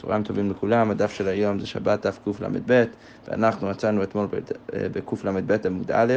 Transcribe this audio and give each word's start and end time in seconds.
צהריים 0.00 0.22
טובים 0.22 0.50
לכולם, 0.50 0.90
הדף 0.90 1.12
של 1.12 1.28
היום 1.28 1.58
זה 1.58 1.66
שבת 1.66 2.06
דף 2.06 2.18
קל"ב, 2.24 2.84
ואנחנו 3.28 3.68
מצאנו 3.68 4.02
אתמול 4.02 4.26
בקל"ב 4.72 5.66
עמוד 5.66 5.90
א', 5.92 6.12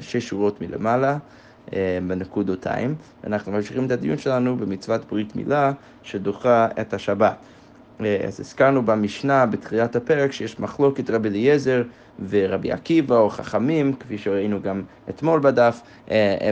שש 0.00 0.28
שורות 0.28 0.60
מלמעלה. 0.60 1.18
בנקודותיים, 2.06 2.94
ואנחנו 3.24 3.52
ממשיכים 3.52 3.86
את 3.86 3.90
הדיון 3.90 4.18
שלנו 4.18 4.56
במצוות 4.56 5.04
ברית 5.10 5.36
מילה 5.36 5.72
שדוחה 6.02 6.68
את 6.80 6.94
השבת. 6.94 7.36
אז 8.00 8.40
הזכרנו 8.40 8.82
במשנה 8.82 9.46
בתחילת 9.46 9.96
הפרק 9.96 10.32
שיש 10.32 10.60
מחלוקת 10.60 11.10
רבי 11.10 11.28
אליעזר 11.28 11.82
ורבי 12.28 12.72
עקיבא 12.72 13.16
או 13.16 13.30
חכמים, 13.30 13.92
כפי 13.92 14.18
שראינו 14.18 14.62
גם 14.62 14.82
אתמול 15.08 15.40
בדף, 15.40 15.80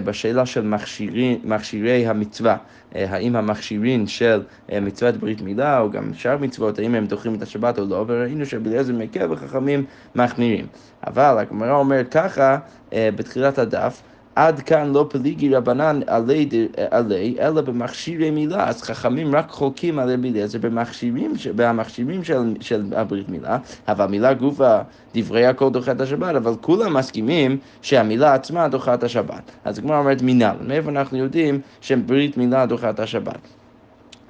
בשאלה 0.05 0.47
של 0.47 0.63
מכשירי, 0.63 1.41
מכשירי 1.45 2.07
המצווה. 2.07 2.57
האם 2.95 3.37
המכשירים 3.37 4.07
של 4.07 4.43
מצוות 4.83 5.17
ברית 5.17 5.43
מילה 5.43 5.81
או 5.81 5.91
גם 5.91 6.15
שאר 6.15 6.39
מצוות, 6.39 6.79
האם 6.79 6.95
הם 6.95 7.07
דוחים 7.07 7.35
את 7.35 7.43
השבת 7.43 7.79
או 7.79 7.85
לא, 7.89 8.05
וראינו 8.09 8.47
שרבי 8.47 8.69
אליעזר 8.71 8.93
מקל 8.93 9.33
וחכמים 9.33 9.85
מחמירים. 10.15 10.67
אבל 11.07 11.39
הגמרא 11.39 11.73
אומרת 11.73 12.09
ככה 12.09 12.59
בתחילת 12.93 13.59
הדף, 13.59 14.03
עד 14.41 14.61
כאן 14.61 14.93
לא 14.93 15.07
פליגי 15.11 15.55
רבנן 15.55 16.01
עלי, 16.07 16.49
עלי 16.91 17.37
אלא 17.41 17.61
במכשירי 17.61 18.31
מילה, 18.31 18.69
אז 18.69 18.83
חכמים 18.83 19.35
רק 19.35 19.51
חולקים 19.51 19.99
על 19.99 20.13
רבי 20.13 20.31
אליעזר 20.31 20.59
במכשירים, 20.59 21.33
במכשירים 21.57 22.25
של, 22.25 22.55
של 22.61 22.85
הברית 22.97 23.29
מילה, 23.29 23.59
אבל 23.89 24.07
מילה 24.07 24.35
גופה 24.35 24.79
דברי 25.15 25.47
הכל 25.47 25.71
דוחה 25.71 25.93
את 25.93 26.01
השבת, 26.01 26.35
אבל 26.37 26.55
כולם 26.61 26.97
מסכימים 26.97 27.59
שהמילה 27.83 28.35
עצמה 28.35 28.69
דוחה 28.69 28.95
את 28.95 29.05
השבת. 29.05 29.51
אז 29.65 29.79
הגמרא 29.79 29.99
אומרת 29.99 30.23
מינל, 30.23 30.57
מאיפה 30.67 30.91
אנחנו 30.91 31.19
יודעים 31.19 31.61
שברית 31.81 32.37
מילה 32.37 32.67
דוחה 32.67 32.91
את 32.91 33.01
השבת? 33.01 33.60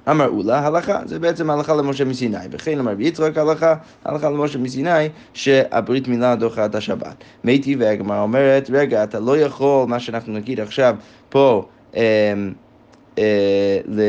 אמרו 0.09 0.43
לה 0.43 0.59
הלכה, 0.59 0.99
זה 1.05 1.19
בעצם 1.19 1.49
הלכה 1.49 1.75
למשה 1.75 2.05
מסיני, 2.05 2.37
וכן 2.51 2.79
אמר 2.79 2.95
ביצחק 2.95 3.37
הלכה, 3.37 3.75
הלכה 4.05 4.29
למשה 4.29 4.59
מסיני, 4.59 5.09
שהברית 5.33 6.07
מילה 6.07 6.35
דוחה 6.35 6.65
את 6.65 6.75
השבת. 6.75 7.15
מי 7.43 7.75
והגמרא 7.79 8.21
אומרת, 8.21 8.69
רגע, 8.73 9.03
אתה 9.03 9.19
לא 9.19 9.37
יכול, 9.37 9.87
מה 9.87 9.99
שאנחנו 9.99 10.33
נגיד 10.33 10.59
עכשיו 10.59 10.95
פה, 11.29 11.65
אה, 11.95 12.33
אה, 13.17 13.79
ל... 13.85 14.01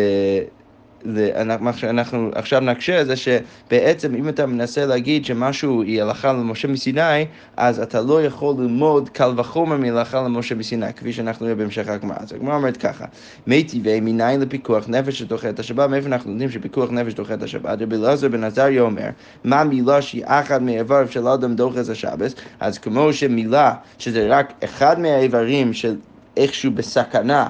מה 1.60 1.72
שאנחנו 1.72 2.30
עכשיו 2.34 2.60
נקשה 2.60 3.04
זה 3.04 3.14
שבעצם 3.16 4.14
אם 4.14 4.28
אתה 4.28 4.46
מנסה 4.46 4.86
להגיד 4.86 5.24
שמשהו 5.24 5.82
היא 5.82 6.02
הלכה 6.02 6.32
למשה 6.32 6.68
מסיני, 6.68 7.26
אז 7.56 7.80
אתה 7.80 8.00
לא 8.00 8.24
יכול 8.24 8.54
ללמוד 8.58 9.08
קל 9.08 9.32
וחומר 9.36 9.76
מהלכה 9.76 10.22
למשה 10.22 10.54
מסיני, 10.54 10.92
כפי 10.96 11.12
שאנחנו 11.12 11.46
נראה 11.46 11.56
בהמשך 11.56 11.88
הגמרא. 11.88 12.16
אז 12.18 12.32
הגמרא 12.32 12.54
אומרת 12.54 12.76
ככה, 12.76 13.04
מי 13.46 13.64
טבעי 13.64 14.00
מניין 14.00 14.40
לפיקוח 14.40 14.88
נפש 14.88 15.18
שדוחה 15.18 15.48
את 15.48 15.58
השבת, 15.58 15.90
מאיפה 15.90 16.06
אנחנו 16.06 16.30
יודעים 16.30 16.50
שפיקוח 16.50 16.90
נפש 16.90 17.14
דוחה 17.14 17.34
את 17.34 17.42
השבת? 17.42 17.82
רבי 17.82 17.96
אלעזר 17.96 18.28
בן 18.28 18.44
עזריה 18.44 18.82
אומר, 18.82 19.08
מה 19.44 19.64
מילה 19.64 20.02
שהיא 20.02 20.22
אחת 20.26 20.60
מאיבריו 20.60 21.08
של 21.10 21.28
אדם 21.28 21.54
דוחס 21.54 21.90
השבס, 21.90 22.34
אז 22.60 22.78
כמו 22.78 23.12
שמילה 23.12 23.74
שזה 23.98 24.26
רק 24.30 24.52
אחד 24.64 25.00
מהאיברים 25.00 25.72
של 25.72 25.96
איכשהו 26.36 26.72
בסכנה 26.72 27.46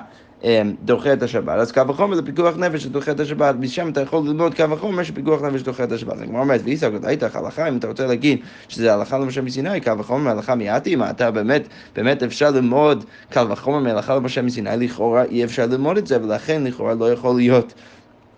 דוחה 0.84 1.12
את 1.12 1.22
השבת, 1.22 1.58
אז 1.58 1.72
קו 1.72 1.80
החומר 1.88 2.16
זה 2.16 2.22
פיקוח 2.22 2.56
נפש 2.56 2.82
שדוחה 2.82 3.10
את 3.10 3.20
השבת, 3.20 3.54
משם 3.58 3.88
אתה 3.88 4.00
יכול 4.00 4.26
ללמוד 4.26 4.54
קו 4.54 4.62
החומר 4.62 5.02
שפיקוח 5.02 5.42
נפש 5.42 5.62
דוחה 5.62 5.84
את 5.84 5.92
השבת. 5.92 6.20
הגמרא 6.20 6.40
אומרת, 6.40 6.60
ואיסא 6.64 6.88
איתך 7.08 7.36
הלכה, 7.36 7.68
אם 7.68 7.76
אתה 7.76 7.88
רוצה 7.88 8.06
להגיד 8.06 8.38
שזה 8.68 8.94
הלכה 8.94 9.18
למשה 9.18 9.40
מסיני, 9.40 9.80
קו 9.80 9.92
החומר 10.00 10.18
מהלכה 10.18 10.54
מיעתי, 10.54 10.96
מה 10.96 11.10
אתה 11.10 11.30
באמת, 11.30 11.68
באמת 11.96 12.22
אפשר 12.22 12.50
ללמוד 12.50 13.04
קו 13.32 13.40
החומר 13.50 13.78
מהלכה 13.78 14.14
למשה 14.14 14.42
מסיני, 14.42 14.70
לכאורה 14.86 15.24
אי 15.24 15.44
אפשר 15.44 15.66
ללמוד 15.66 15.96
את 15.96 16.06
זה, 16.06 16.22
ולכן 16.22 16.64
לכאורה 16.64 16.94
לא 16.94 17.12
יכול 17.12 17.36
להיות 17.36 17.74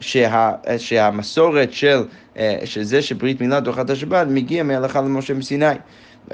שה, 0.00 0.52
שהמסורת 0.78 1.72
של, 1.72 2.02
שזה 2.64 3.02
שברית 3.02 3.40
מילה 3.40 3.60
דוחה 3.60 3.80
את 3.80 3.90
השבת 3.90 4.26
מגיע 4.30 4.62
מהלכה 4.62 5.00
למשה 5.00 5.34
מסיני. 5.34 5.66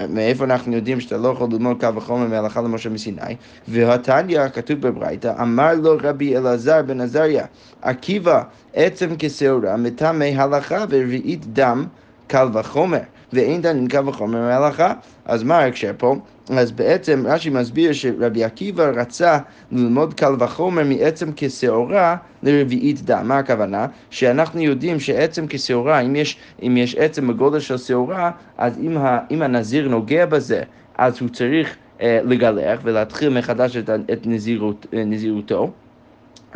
מאיפה 0.09 0.45
אנחנו 0.45 0.77
יודעים 0.77 1.01
שאתה 1.01 1.17
לא 1.17 1.29
יכול 1.29 1.49
ללמוד 1.53 1.81
קו 1.81 1.95
וחומר 1.95 2.27
מהלכה 2.27 2.61
למשה 2.61 2.91
מסיני? 2.91 3.37
והתניא, 3.69 4.49
כתוב 4.49 4.81
בברייתא, 4.81 5.33
אמר 5.43 5.75
לו 5.75 5.97
רבי 6.03 6.37
אלעזר 6.37 6.83
בן 6.83 7.01
עזריה, 7.01 7.47
עקיבא 7.83 8.43
עצם 8.75 9.09
כשעורה 9.19 9.77
מטמא 9.77 10.25
הלכה 10.25 10.85
ורביעית 10.89 11.47
דם 11.47 11.87
קל 12.27 12.49
וחומר, 12.55 13.01
ואין 13.33 13.63
דנים 13.63 13.89
קל 13.89 14.09
וחומר 14.09 14.41
מהלכה. 14.41 14.95
אז 15.25 15.43
מה 15.43 15.59
ההקשר 15.59 15.93
פה? 15.99 16.17
אז 16.51 16.73
בעצם 16.73 17.25
רש"י 17.27 17.51
מסביר 17.51 17.93
שרבי 17.93 18.45
עקיבא 18.45 18.85
רצה 18.85 19.39
ללמוד 19.73 20.15
קל 20.15 20.35
וחומר 20.39 20.85
מעצם 20.85 21.31
כשעורה 21.37 22.17
לרביעית 22.43 23.03
דם. 23.03 23.29
מה 23.29 23.39
הכוונה? 23.39 23.87
שאנחנו 24.11 24.61
יודעים 24.61 25.01
שעצם 25.01 25.47
כשעורה, 25.49 26.01
אם 26.01 26.17
אם 26.63 26.77
יש 26.77 26.95
עצם 26.95 27.29
בגודל 27.29 27.61
של 27.61 27.79
שעורה, 27.79 28.31
אז 28.59 28.79
אם, 28.79 28.97
ה, 28.97 29.19
אם 29.31 29.43
הנזיר 29.43 29.89
נוגע 29.89 30.27
בזה, 30.27 30.63
אז 30.99 31.21
הוא 31.21 31.29
צריך 31.29 31.77
אה, 32.01 32.21
לגלח 32.25 32.81
ולהתחיל 32.83 33.29
מחדש 33.29 33.77
את, 33.77 33.91
את 34.13 34.27
נזירות, 34.27 34.87
אה, 34.95 35.05
נזירותו. 35.05 35.71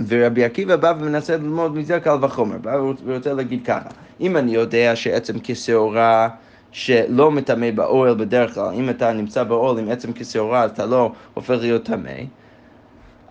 ורבי 0.09 0.45
עקיבא 0.45 0.77
בא 0.77 0.93
ומנסה 1.01 1.37
ללמוד 1.37 1.77
מזה 1.77 2.01
קל 2.01 2.17
וחומר, 2.21 2.59
בא 2.59 2.77
ורוצה 3.05 3.33
להגיד 3.33 3.65
ככה, 3.65 3.89
אם 4.21 4.37
אני 4.37 4.55
יודע 4.55 4.97
שעצם 4.97 5.35
כשעורה 5.43 6.29
שלא 6.75 7.31
מטמא 7.31 7.71
באוהל 7.71 8.15
בדרך 8.15 8.55
כלל, 8.55 8.75
אם 8.75 8.91
אתה 8.91 9.13
נמצא 9.13 9.43
באוהל 9.43 9.79
עם 9.79 9.91
עצם 9.91 10.13
כשעורה, 10.15 10.65
אתה 10.65 10.87
לא 10.87 11.13
הופך 11.35 11.57
להיות 11.61 11.85
טמא. 11.85 12.11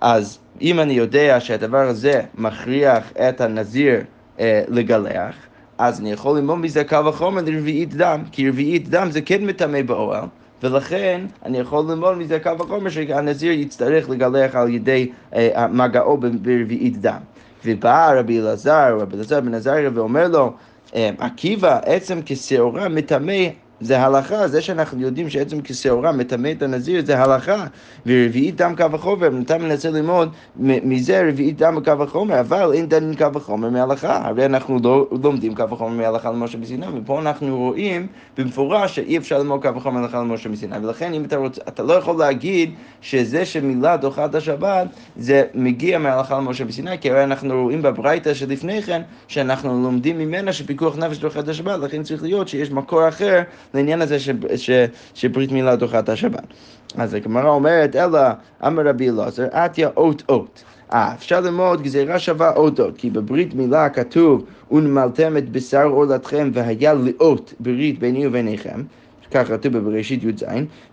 אז 0.02 0.40
אם 0.62 0.80
אני 0.80 0.94
יודע 0.94 1.40
שהדבר 1.40 1.88
הזה 1.88 2.22
מכריח 2.36 3.12
את 3.12 3.42
הנזיר 3.42 4.02
אה, 4.40 4.64
לגלח, 4.68 5.36
אז 5.78 6.00
אני 6.00 6.12
יכול 6.12 6.38
ללמוד 6.38 6.58
מזה 6.58 6.84
קו 6.84 6.96
החומר 6.96 7.42
לרביעית 7.46 7.94
דם, 7.94 8.24
כי 8.32 8.50
רביעית 8.50 8.90
דם 8.90 9.08
זה 9.12 9.22
כן 9.22 9.46
מטמא 9.46 9.82
באוהל, 9.82 10.26
ולכן 10.64 11.22
אני 11.46 11.60
יכול 11.60 11.86
ללמוד 11.90 12.18
מזה 12.18 12.40
קו 12.40 12.52
החומר 12.60 12.90
שהנזיר 12.90 13.52
יצטרך 13.52 14.10
לגלח 14.10 14.56
על 14.56 14.70
ידי 14.70 15.12
אה, 15.36 15.68
מגעו 15.68 16.18
ברביעית 16.18 17.02
דם. 17.02 17.20
ובא 17.66 18.14
רבי 18.20 18.40
אלעזר, 18.40 18.98
רבי 19.00 19.16
אלעזר 19.16 19.42
בן 19.42 19.54
עזריה 19.54 19.90
ואומר 19.94 20.28
לו, 20.28 20.54
עקיבא, 21.18 21.80
עצם 21.86 22.20
כשעורה 22.26 22.90
מטמא 22.90 23.34
זה 23.84 24.00
הלכה, 24.00 24.48
זה 24.48 24.62
שאנחנו 24.62 25.02
יודעים 25.02 25.30
שעצם 25.30 25.62
כשעורה 25.64 26.12
מטמא 26.12 26.52
את 26.52 26.62
הנזיר 26.62 27.06
זה 27.06 27.20
הלכה, 27.20 27.66
ורביעית 28.06 28.56
דם 28.56 28.74
קו 28.78 28.86
החומר, 28.94 29.30
אתה 29.46 29.58
מנסה 29.58 29.90
ללמוד 29.90 30.30
מזה 30.56 31.24
רביעית 31.30 31.58
דם 31.58 31.78
קו 31.86 32.04
החומר, 32.04 32.40
אבל 32.40 32.74
אין 32.74 32.90
דנים 32.90 33.16
קו 33.16 33.26
החומר 33.36 33.70
מהלכה, 33.70 34.28
הרי 34.28 34.46
אנחנו 34.46 34.80
לא 34.84 35.08
לומדים 35.24 35.56
קו 35.56 35.64
החומר 35.72 35.90
מהלכה 35.90 36.32
למשה 36.32 36.58
מסיני, 36.58 36.86
ופה 36.96 37.20
אנחנו 37.20 37.58
רואים 37.58 38.08
במפורש 38.38 38.96
שאי 38.96 39.18
אפשר 39.18 39.38
ללמוד 39.38 39.62
קו 39.62 39.70
החומר 39.76 40.00
מהלכה 40.00 40.20
למשה 40.20 40.50
מסיני, 40.50 40.78
ולכן 40.78 41.14
אם 41.14 41.26
אתה 41.26 41.38
רוצה, 41.38 41.62
אתה 41.68 41.84
לא 41.84 41.94
יכול 41.94 42.20
להגיד 42.20 42.72
שזה 43.02 43.46
שמילה 43.46 43.98
דוחה 43.98 44.26
את 44.26 44.36
השבת, 44.36 44.88
זה 45.18 45.44
מגיע 45.54 46.00
מהלכה 46.00 46.38
למשה 46.38 46.66
מסיני, 46.66 47.00
כי 47.02 47.12
הרי 47.12 47.24
אנחנו 47.24 47.64
רואים 47.64 47.82
בברייתא 47.82 48.34
שלפני 48.34 48.82
כן, 48.82 49.02
שאנחנו 49.28 49.84
לומדים 49.84 50.18
ממנה 50.18 50.54
שפיקוח 50.54 50.98
נפש 50.98 51.18
דוחה 51.18 51.40
את 51.40 51.48
השבת, 51.48 51.80
לכן 51.80 52.04
צריך 52.04 52.24
להיות 52.24 52.48
שיש 52.48 52.72
מקור 52.72 53.08
אחר 53.08 53.42
לעניין 53.74 54.02
הזה 54.02 54.20
ש, 54.20 54.30
ש, 54.56 54.70
שברית 55.14 55.52
מילה 55.52 55.76
דוחה 55.76 56.00
את 56.00 56.10
השבת. 56.10 56.44
אז 56.98 57.14
הגמרא 57.14 57.50
אומרת, 57.50 57.96
אלא 57.96 58.20
אמר 58.68 58.88
רבי 58.88 59.10
אלעזר, 59.10 59.48
עטיה 59.52 59.90
אות 59.98 60.24
אות. 60.30 60.64
אה, 60.94 61.14
אפשר 61.14 61.40
ללמוד 61.42 61.82
גזירה 61.82 62.20
שווה 62.20 62.54
אות 62.56 62.80
אות, 62.80 62.98
כי 62.98 63.10
בברית 63.10 63.54
מילה 63.54 63.90
כתוב, 63.90 64.46
ונמלתם 64.72 65.38
את 65.38 65.50
בשר 65.50 65.86
עולתכם 65.86 66.52
והיה 66.54 66.94
לאות 66.94 67.54
ברית 67.60 68.00
ביני 68.00 68.28
וביניכם. 68.28 68.82
כך 69.32 69.48
כתוב 69.48 69.78
בבראשית 69.78 70.24
י"ז, 70.24 70.44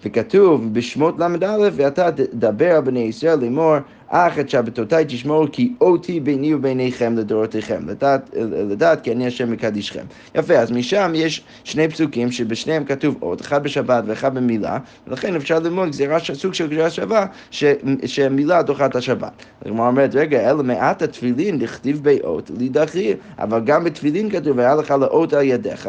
וכתוב 0.04 0.74
בשמות 0.74 1.18
ל"א, 1.18 1.68
ואתה 1.72 2.12
תדבר 2.12 2.76
על 2.76 2.80
בני 2.80 3.00
ישראל 3.00 3.38
לאמור, 3.38 3.76
אך 4.12 4.38
את 4.38 4.50
שבתותיי 4.50 5.04
תשמעו 5.08 5.46
כי 5.52 5.72
אותי 5.80 6.20
ביני 6.20 6.54
וביניכם 6.54 7.16
לדורותיכם, 7.16 7.88
לדעת, 7.88 8.30
לדעת 8.70 9.00
כי 9.00 9.12
אני 9.12 9.26
השם 9.26 9.52
מקדישכם. 9.52 10.04
יפה, 10.34 10.54
אז 10.54 10.72
משם 10.72 11.12
יש 11.14 11.42
שני 11.64 11.88
פסוקים 11.88 12.32
שבשניהם 12.32 12.84
כתוב 12.84 13.16
אות, 13.22 13.40
אחד 13.40 13.62
בשבת 13.62 14.04
ואחד 14.06 14.34
במילה, 14.34 14.78
ולכן 15.06 15.36
אפשר 15.36 15.58
ללמוד 15.58 15.88
גזירה, 15.88 16.18
סוג 16.34 16.54
של 16.54 16.66
גזירה 16.66 16.90
שווה, 16.90 17.26
ש, 17.50 17.64
שמילה 18.06 18.62
דוחה 18.62 18.86
את 18.86 18.96
השבת. 18.96 19.32
הגמרא 19.64 19.88
אומרת, 19.88 20.14
רגע, 20.14 20.50
אלא 20.50 20.62
מעט 20.62 21.02
התפילין 21.02 21.58
דכתיב 21.58 22.00
באות, 22.02 22.50
לידחי, 22.58 23.14
אבל 23.38 23.60
גם 23.64 23.84
בתפילין 23.84 24.30
כתוב, 24.30 24.58
והיה 24.58 24.74
לך 24.74 24.90
לאות 24.90 25.32
על 25.32 25.42
ידיך. 25.42 25.88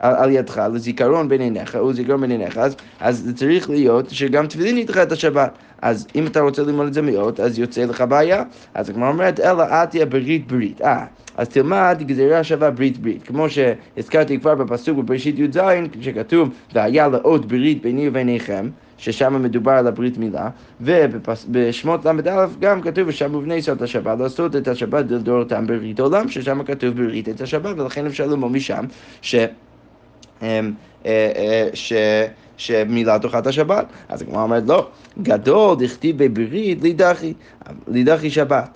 על, 0.00 0.14
על 0.14 0.30
ידך 0.30 0.62
לזיכרון 0.74 1.28
בין 1.28 1.40
עיניך, 1.40 1.76
או 1.76 1.92
זיכרון 1.92 2.20
בין 2.20 2.30
עיניך, 2.30 2.58
אז, 2.58 2.76
אז 3.00 3.18
זה 3.18 3.34
צריך 3.34 3.70
להיות 3.70 4.10
שגם 4.10 4.46
תפילין 4.46 4.78
ידחה 4.78 5.02
את 5.02 5.12
השבת. 5.12 5.58
אז 5.82 6.06
אם 6.14 6.26
אתה 6.26 6.40
רוצה 6.40 6.62
ללמוד 6.62 6.86
את 6.86 6.94
זה 6.94 7.02
מאות, 7.02 7.40
אז 7.40 7.58
יוצא 7.58 7.84
לך 7.84 8.04
בעיה. 8.08 8.42
אז 8.74 8.90
הגמרא 8.90 9.08
אומרת, 9.08 9.40
אלא 9.40 9.62
עטיה 9.62 10.06
ברית 10.06 10.46
ברית. 10.46 10.82
אה, 10.82 11.04
אז 11.36 11.48
תלמד 11.48 12.02
גזירה 12.06 12.44
שווה 12.44 12.70
ברית 12.70 12.98
ברית. 12.98 13.22
כמו 13.22 13.46
שהזכרתי 13.50 14.40
כבר 14.40 14.54
בפסוק 14.54 14.98
בבראשית 14.98 15.38
י"ז, 15.38 15.58
שכתוב, 16.00 16.48
והיה 16.74 17.08
לאות 17.08 17.46
ברית 17.46 17.82
ביני 17.82 18.08
וביניכם. 18.08 18.68
ששם 18.98 19.42
מדובר 19.42 19.72
על 19.72 19.86
הברית 19.86 20.18
מילה, 20.18 20.48
ובשמות 20.80 22.04
ל"א 22.04 22.46
גם 22.60 22.82
כתוב 22.82 23.08
ושם 23.08 23.34
ובני 23.34 23.54
ישראל 23.54 23.76
את 23.76 23.82
השבת, 23.82 24.18
לעשות 24.18 24.56
את 24.56 24.68
השבת 24.68 25.10
לדורותם 25.10 25.66
ברית 25.66 26.00
עולם, 26.00 26.28
ששם 26.28 26.62
כתוב 26.62 26.96
ברית 26.96 27.28
את 27.28 27.40
השבת, 27.40 27.78
ולכן 27.78 28.06
אפשר 28.06 28.26
ללמוד 28.26 28.52
משם 28.52 28.84
ש... 29.22 29.34
אה, 30.42 30.60
אה, 31.06 31.68
ש... 31.74 31.92
שמילה 32.56 33.18
דוחה 33.18 33.38
את 33.38 33.46
השבת. 33.46 33.86
אז 34.08 34.22
הגמרא 34.22 34.42
אומרת, 34.42 34.62
לא, 34.66 34.88
גדול 35.22 35.76
דכתיב 35.78 36.24
בברית 36.24 36.82
לידחי, 36.82 37.34
לידחי 37.88 38.30
שבת. 38.30 38.68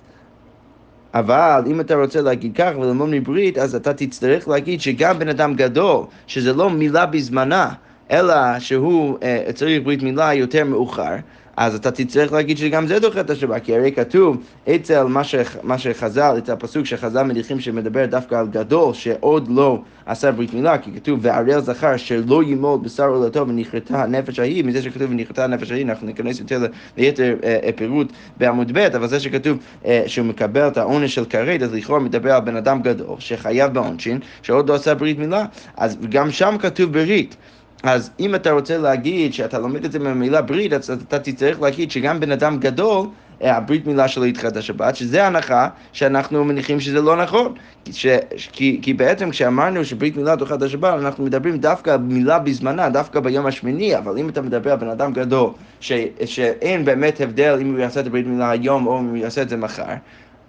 אבל 1.13 1.63
אם 1.67 1.79
אתה 1.79 1.95
רוצה 1.95 2.21
להגיד 2.21 2.51
כך 2.55 2.71
וללמוד 2.79 3.09
מברית, 3.09 3.57
אז 3.57 3.75
אתה 3.75 3.93
תצטרך 3.93 4.47
להגיד 4.47 4.81
שגם 4.81 5.19
בן 5.19 5.29
אדם 5.29 5.53
גדול, 5.53 6.05
שזה 6.27 6.53
לא 6.53 6.69
מילה 6.69 7.05
בזמנה, 7.05 7.69
אלא 8.11 8.59
שהוא 8.59 9.17
uh, 9.17 9.51
צריך 9.53 9.83
ברית 9.83 10.03
מילה 10.03 10.33
יותר 10.33 10.63
מאוחר, 10.63 11.15
אז 11.57 11.75
אתה 11.75 11.91
תצטרך 11.91 12.33
להגיד 12.33 12.57
שגם 12.57 12.87
זה 12.87 12.99
דוחה 12.99 13.19
את 13.19 13.29
השבת, 13.29 13.63
כי 13.63 13.75
הרי 13.75 13.91
כתוב 13.91 14.37
אצל 14.75 15.03
מה, 15.03 15.23
ש, 15.23 15.35
מה 15.63 15.77
שחז"ל, 15.77 16.35
את 16.37 16.49
הפסוק 16.49 16.85
שחז"ל 16.85 17.23
מניחים 17.23 17.59
שמדבר 17.59 18.05
דווקא 18.05 18.35
על 18.35 18.47
גדול, 18.47 18.93
שעוד 18.93 19.47
לא 19.47 19.81
עשה 20.05 20.31
ברית 20.31 20.53
מילה, 20.53 20.77
כי 20.77 20.91
כתוב 20.95 21.19
וערל 21.21 21.59
זכר 21.59 21.97
שלא 21.97 22.43
ימול 22.43 22.79
בשר 22.83 23.07
עולתו 23.07 23.47
ונכרתה 23.47 24.03
הנפש 24.03 24.39
ההיא, 24.39 24.63
מזה 24.63 24.81
שכתוב 24.81 25.11
ונכרתה 25.11 25.43
הנפש 25.43 25.71
ההיא, 25.71 25.85
אנחנו 25.85 26.07
ניכנס 26.07 26.39
יותר 26.39 26.65
ליתר 26.97 27.35
אה, 27.43 27.59
אה, 27.63 27.69
פירוט 27.75 28.13
בעמוד 28.37 28.71
ב', 28.73 28.77
אבל 28.77 29.07
זה 29.07 29.19
שכתוב 29.19 29.57
אה, 29.85 30.03
שהוא 30.07 30.25
מקבל 30.25 30.67
את 30.67 30.77
העונש 30.77 31.15
של 31.15 31.25
כרת, 31.25 31.61
אז 31.61 31.73
לכאורה 31.73 31.99
מדבר 31.99 32.31
על 32.31 32.41
בן 32.41 32.55
אדם 32.55 32.81
גדול 32.81 33.15
שחייב 33.19 33.73
בעונשין, 33.73 34.19
שעוד 34.41 34.69
לא 34.69 34.75
עשה 34.75 34.95
ברית 34.95 35.19
מילה, 35.19 35.45
אז 35.77 35.97
גם 36.09 36.31
שם 36.31 36.55
כתוב 36.59 36.93
ברית. 36.93 37.35
אז 37.83 38.11
אם 38.19 38.35
אתה 38.35 38.51
רוצה 38.51 38.77
להגיד 38.77 39.33
שאתה 39.33 39.59
לומד 39.59 39.85
את 39.85 39.91
זה 39.91 39.99
מהמילה 39.99 40.41
ברית, 40.41 40.73
אז 40.73 40.89
אתה 40.89 41.19
תצטרך 41.19 41.61
להגיד 41.61 41.91
שגם 41.91 42.19
בן 42.19 42.31
אדם 42.31 42.57
גדול, 42.57 43.07
אה, 43.41 43.57
הברית 43.57 43.87
מילה 43.87 44.07
שלו 44.07 44.25
את 44.47 44.57
השבת, 44.57 44.95
שזה 44.95 45.27
הנחה 45.27 45.67
שאנחנו 45.93 46.45
מניחים 46.45 46.79
שזה 46.79 47.01
לא 47.01 47.15
נכון. 47.15 47.53
ש, 47.91 48.07
כי, 48.51 48.79
כי 48.81 48.93
בעצם 48.93 49.29
כשאמרנו 49.29 49.85
שברית 49.85 50.17
מילה 50.17 50.33
את 50.33 50.61
השבת, 50.61 50.93
אנחנו 50.99 51.23
מדברים 51.25 51.57
דווקא 51.57 51.97
מילה 51.97 52.39
בזמנה, 52.39 52.89
דווקא 52.89 53.19
ביום 53.19 53.45
השמיני, 53.45 53.97
אבל 53.97 54.17
אם 54.17 54.29
אתה 54.29 54.41
מדבר 54.41 54.71
על 54.71 54.77
בן 54.77 54.89
אדם 54.89 55.13
גדול, 55.13 55.49
ש, 55.79 55.91
שאין 56.25 56.85
באמת 56.85 57.21
הבדל 57.21 57.57
אם 57.61 57.71
הוא 57.71 57.79
יעשה 57.79 57.99
את 57.99 58.07
הברית 58.07 58.27
מילה 58.27 58.49
היום 58.49 58.87
או 58.87 58.99
אם 58.99 59.05
הוא 59.05 59.17
יעשה 59.17 59.41
את 59.41 59.49
זה 59.49 59.57
מחר, 59.57 59.83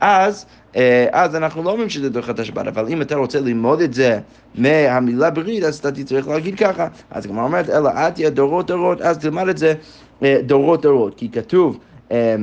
אז, 0.00 0.46
אה, 0.76 1.06
אז 1.12 1.36
אנחנו 1.36 1.62
לא 1.62 1.70
אומרים 1.70 1.88
שזה 1.88 2.10
דוחת 2.10 2.38
השבת, 2.38 2.66
אבל 2.66 2.88
אם 2.88 3.02
אתה 3.02 3.16
רוצה 3.16 3.40
ללמוד 3.40 3.80
את 3.80 3.94
זה 3.94 4.18
מהמילה 4.54 5.30
ברית, 5.30 5.64
אז 5.64 5.78
אתה 5.78 5.92
תצטרך 5.92 6.28
להגיד 6.28 6.58
ככה. 6.58 6.88
אז 7.10 7.26
הגמרא 7.26 7.44
אומרת, 7.44 7.70
אלא 7.70 7.88
עטיה 7.88 8.30
דורות 8.30 8.66
דורות, 8.66 9.00
אז 9.00 9.18
תלמד 9.18 9.48
את 9.48 9.58
זה 9.58 9.74
אה, 10.22 10.40
דורות 10.46 10.82
דורות, 10.82 11.14
כי 11.14 11.28
כתוב 11.28 11.78
אה, 12.12 12.36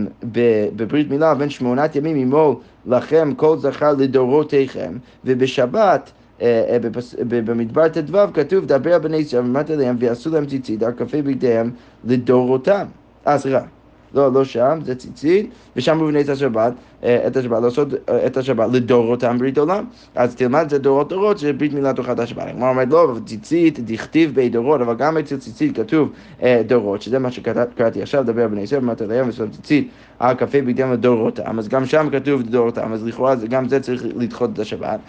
בברית 0.75 1.09
מילה, 1.09 1.35
בין 1.35 1.49
שמונת 1.49 1.95
ימים 1.95 2.17
ימול 2.17 2.55
לכם 2.85 3.33
כל 3.35 3.57
זכר 3.57 3.91
לדורותיכם, 3.91 4.97
ובשבת 5.25 6.11
במדבר 7.27 7.87
ט"ו 7.87 8.17
כתוב, 8.33 8.65
דבר 8.65 8.99
בני 8.99 9.17
ישראל 9.17 9.43
ואמרת 9.43 9.71
אליהם 9.71 9.95
ויעשו 9.99 10.29
להם 10.29 10.45
ציצית 10.45 10.83
על 10.83 10.91
כפי 10.91 11.21
בגדיהם 11.21 11.71
לדורותם. 12.05 12.85
אה, 13.27 13.37
סליחה. 13.37 13.61
לא, 14.13 14.33
לא 14.33 14.43
שם, 14.43 14.79
זה 14.83 14.95
ציצית, 14.95 15.49
ושם 15.75 16.17
את 16.21 16.29
השבת, 16.29 16.73
אה, 16.73 16.77
את 17.03 17.37
השבת, 17.37 17.61
לעשות 17.61 17.87
אה, 18.09 18.25
את 18.25 18.37
השבת 18.37 18.69
לדורותם 18.73 19.37
ברית 19.37 19.57
עולם. 19.57 19.85
אז 20.15 20.35
תלמד 20.35 20.61
את 20.61 20.69
זה 20.69 20.77
דורות 20.77 21.09
דורות, 21.09 21.37
זה 21.37 21.53
ברית 21.53 21.73
מילה 21.73 21.93
תוכת 21.93 22.19
השבת. 22.19 22.47
הגמרא 22.47 22.69
אומרת, 22.69 22.87
לא, 22.91 23.03
אבל 23.03 23.19
ציצית 23.25 23.79
דכתיב 23.79 24.35
בי 24.35 24.49
דורות, 24.49 24.81
אבל 24.81 24.95
גם 24.95 25.17
אצל 25.17 25.37
ציצית 25.37 25.77
כתוב 25.77 26.09
אה, 26.43 26.61
דורות, 26.67 27.01
שזה 27.01 27.19
מה 27.19 27.31
שקראתי 27.31 28.01
עכשיו, 28.01 28.23
דבר 28.23 28.47
בני 28.47 28.61
ישראל, 28.61 28.81
ואמרת 28.81 29.01
להם, 29.01 29.29
ושם 29.29 29.49
ציצית 29.49 29.89
על 30.19 30.35
כ"ה 30.35 30.45
בגדם 30.45 30.93
לדורותם, 30.93 31.59
אז 31.59 31.67
גם 31.67 31.85
שם 31.85 32.07
כתוב 32.11 32.41
דורותם, 32.41 32.93
אז 32.93 33.05
לכאורה 33.05 33.35
גם 33.35 33.69
זה 33.69 33.79
צריך 33.79 34.03
לדחות 34.15 34.49
את 34.53 34.59
השבת, 34.59 34.99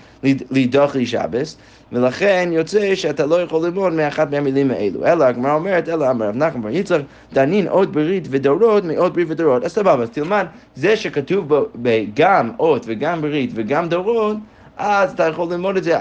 לדוח 0.50 0.96
לי 0.96 1.06
שבס, 1.06 1.56
ולכן 1.92 2.48
יוצא 2.52 2.94
שאתה 2.94 3.26
לא 3.26 3.42
יכול 3.42 3.66
ללמוד 3.66 3.92
מאחת 3.92 4.30
מהמילים 4.30 4.70
האלו. 4.70 5.06
אלא 5.06 5.24
הגמרא 5.24 5.54
אומרת, 5.54 5.88
אלא 5.88 6.10
אמר 6.10 6.28
רב 6.28 6.36
נחמן 6.36 6.62
בר 6.62 6.70
יצחק, 6.70 7.00
דנין 7.32 7.68
עוד 7.68 7.92
ברית 7.92 8.28
ודורות 8.30 8.84
מעוד 8.84 9.14
ברית 9.14 9.30
ודורות. 9.30 9.64
אז 9.64 9.72
סבבה, 9.72 10.02
אז 10.02 10.10
תלמד, 10.10 10.46
זה 10.74 10.96
שכתוב 10.96 11.48
גם 12.14 12.50
אות 12.58 12.84
וגם 12.88 13.22
ברית 13.22 13.50
וגם 13.54 13.88
דורות, 13.88 14.36
אז 14.76 15.12
אתה 15.12 15.24
יכול 15.24 15.52
ללמוד 15.52 15.76
את 15.76 15.84
זה. 15.84 15.96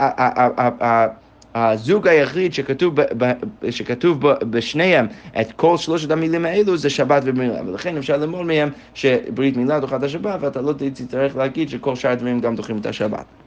הזוג 1.56 2.08
היחיד 2.08 2.54
שכתוב, 2.54 3.02
ב, 3.02 3.32
שכתוב 3.72 4.28
ב, 4.28 4.34
בשניהם 4.50 5.08
את 5.42 5.52
כל 5.52 5.78
שלושת 5.78 6.12
המילים 6.12 6.46
האלו 6.46 6.78
זה 6.78 6.90
שבת 6.90 7.22
ומילה, 7.26 7.62
ולכן 7.66 7.98
אפשר 7.98 8.18
ללמוד 8.18 8.46
מהם 8.46 8.70
שברית 8.94 9.58
מילה 9.58 9.80
דוחה 9.80 9.96
את 9.96 10.04
השבת, 10.04 10.38
ואתה 10.42 10.62
לא 10.62 10.74
תצטרך 10.78 11.36
להגיד 11.36 11.70
שכל 11.70 11.96
שאר 11.96 12.12
הדברים 12.12 12.40
גם 12.40 12.56
דוחים 12.56 12.78
את 12.78 12.86
השבת. 12.86 13.43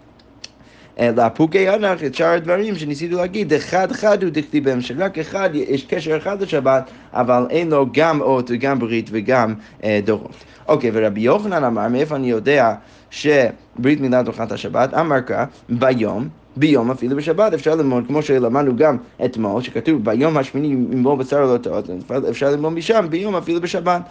לפוקי 0.99 1.71
אנח 1.71 2.05
את 2.05 2.15
שאר 2.15 2.27
הדברים 2.33 2.75
שניסיתי 2.75 3.15
להגיד, 3.15 3.53
אחד 3.53 3.93
חד 3.93 4.23
הוא 4.23 4.31
דכתיבם, 4.33 4.81
שרק 4.81 5.19
אחד, 5.19 5.51
יש 5.53 5.85
קשר 5.85 6.17
אחד 6.17 6.43
לשבת, 6.43 6.91
אבל 7.13 7.47
אין 7.51 7.71
לו 7.71 7.87
גם 7.93 8.21
אות 8.21 8.51
וגם 8.55 8.79
ברית 8.79 9.11
וגם 9.13 9.55
אה, 9.85 10.01
דורות. 10.05 10.45
אוקיי, 10.69 10.91
ורבי 10.93 11.21
יוחנן 11.21 11.65
אמר, 11.65 11.89
מאיפה 11.89 12.17
אני 12.17 12.31
יודע 12.31 12.75
שברית 13.11 14.01
מילה 14.01 14.23
דוחת 14.23 14.53
השבת? 14.53 14.95
אמר 14.95 15.21
כך, 15.21 15.45
ביום 15.69 16.29
ביום 16.57 16.91
אפילו 16.91 17.17
בשבת 17.17 17.53
אפשר 17.53 17.75
ללמוד, 17.75 18.05
כמו 18.07 18.23
שלמדנו 18.23 18.77
גם 18.77 18.97
אתמול, 19.25 19.63
שכתוב 19.63 20.05
ביום 20.05 20.37
השמיני 20.37 20.67
ימול 20.67 21.19
בשר 21.19 21.41
לא 21.53 21.59
טעות, 21.59 21.91
אפשר 22.31 22.51
ללמוד 22.51 22.73
משם 22.73 23.07
ביום 23.11 23.37
אפילו 23.37 23.61
בשבת. 23.61 24.03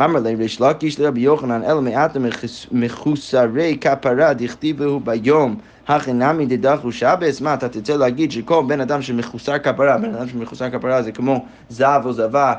אמר 0.00 0.20
לי 0.20 0.34
ריש 0.34 0.60
לקיש 0.60 1.00
לרבי 1.00 1.20
יוחנן, 1.20 1.62
אלא 1.62 1.82
מעט 1.82 2.16
מחוסרי 2.72 3.78
כפרה 3.80 4.34
דכתיבו 4.34 5.00
ביום 5.00 5.56
הכי 5.88 6.12
נמי 6.12 6.46
דדחו 6.46 6.92
שבס, 6.92 7.40
מה 7.40 7.54
אתה 7.54 7.68
תרצה 7.68 7.96
להגיד 7.96 8.32
שכל 8.32 8.64
בן 8.66 8.80
אדם 8.80 9.02
שמחוסר 9.02 9.58
כפרה, 9.58 9.98
בן 9.98 10.14
אדם 10.14 10.28
שמחוסר 10.28 10.70
כפרה 10.70 11.02
זה 11.02 11.12
כמו 11.12 11.44
זב 11.68 12.00
או 12.04 12.12
זבה 12.12 12.54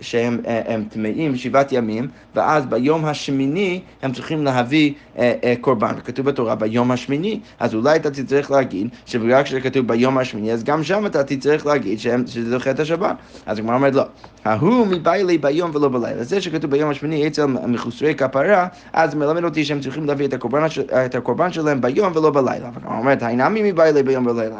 שהם 0.00 0.40
אה, 0.46 0.76
טמאים 0.90 1.36
שבעת 1.36 1.72
ימים, 1.72 2.08
ואז 2.34 2.66
ביום 2.66 3.04
השמיני 3.04 3.80
הם 4.02 4.12
צריכים 4.12 4.44
להביא 4.44 4.92
אה, 5.18 5.32
אה, 5.44 5.54
קורבן. 5.60 5.94
כתוב 6.04 6.26
בתורה 6.26 6.54
ביום 6.54 6.90
השמיני, 6.90 7.40
אז 7.60 7.74
אולי 7.74 7.96
אתה 7.96 8.10
תצטרך 8.10 8.50
להגיד 8.50 8.88
שבגלל 9.06 9.44
שכתוב 9.44 9.86
ביום 9.86 10.18
השמיני, 10.18 10.52
אז 10.52 10.64
גם 10.64 10.84
שם 10.84 11.06
אתה 11.06 11.24
תצטרך 11.24 11.66
להגיד 11.66 11.98
שזה 11.98 12.50
דוחה 12.50 12.70
את 12.70 12.80
השבת. 12.80 13.16
אז 13.46 13.58
הגמרא 13.58 13.74
אומרת 13.74 13.94
לא, 13.94 14.02
ההוא 14.44 14.86
מביילי 14.86 15.38
ביום 15.38 15.70
ולא 15.74 15.88
בלילה. 15.88 16.24
זה 16.24 16.40
שכתוב 16.40 16.70
ביום 16.70 16.90
השמיני 16.90 17.26
אצל 17.26 17.46
מחוסרי 17.46 18.14
כפרה, 18.14 18.66
אז 18.92 19.14
מלמד 19.14 19.44
אותי 19.44 19.64
שהם 19.64 19.80
צריכים 19.80 20.06
להביא 20.06 20.26
את 20.26 20.32
הקורבן, 20.32 20.66
את 21.06 21.14
הקורבן 21.14 21.52
שלהם 21.52 21.80
ביום 21.80 22.12
ולא 22.16 22.30
בלילה. 22.30 22.53
הגמרא 22.62 22.98
אומרת, 22.98 23.22
האינמי 23.22 23.72
מביילי 23.72 24.02
ביום 24.02 24.26
ולילה. 24.26 24.56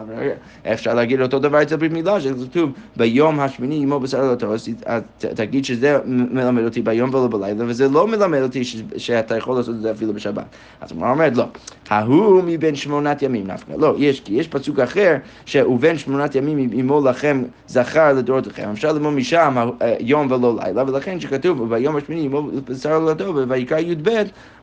אפשר 0.73 0.95
להגיד 0.95 1.21
אותו 1.21 1.39
דבר 1.39 1.63
אצל 1.63 1.77
ברית 1.77 1.93
מילה, 1.93 2.21
שכתוב 2.21 2.71
ביום 2.97 3.41
השמיני 3.41 3.75
ימו 3.75 4.01
בשר 4.01 4.23
לא 4.23 4.55
אז 4.87 5.05
תגיד 5.19 5.65
שזה 5.65 5.99
מלמד 6.07 6.65
אותי 6.65 6.83
ביום 6.83 7.15
ולא 7.15 7.29
בלילה, 7.29 7.65
וזה 7.69 7.89
לא 7.89 8.07
מלמד 8.09 8.43
אותי 8.43 8.65
שאתה 8.97 9.37
יכול 9.37 9.57
לעשות 9.57 9.75
את 9.75 9.81
זה 9.81 9.91
אפילו 9.91 10.13
בשבת. 10.13 10.45
אז 10.81 10.93
הגמרא 10.93 11.11
אומרת, 11.11 11.37
לא, 11.37 11.45
ההוא 11.89 12.43
מבין 12.47 12.75
שמונת 12.75 13.23
ימים 13.23 13.47
נפקא. 13.47 13.73
לא, 13.79 13.95
יש, 13.99 14.21
כי 14.21 14.35
יש 14.35 14.49
פסוק 14.49 14.79
אחר, 14.79 15.17
ש"ובין 15.47 15.99
שמונת 15.99 16.35
ימים 16.35 16.73
ימו 16.73 17.01
לכם 17.05 17.43
זכר 17.67 18.13
לדורותיכם". 18.13 18.69
אפשר 18.73 18.93
ללמוד 18.93 19.15
משם 19.15 19.69
יום 20.01 20.31
ולא 20.31 20.57
לילה, 20.65 20.85
ולכן 20.87 21.21
שכתוב 21.21 21.75
ביום 21.75 21.97
השמיני 21.97 22.21
ימו 22.21 22.49
בשר 22.65 22.99
לא 22.99 23.15
טוב, 23.15 23.37
ויקרא 23.49 23.79
י"ב, 23.79 24.09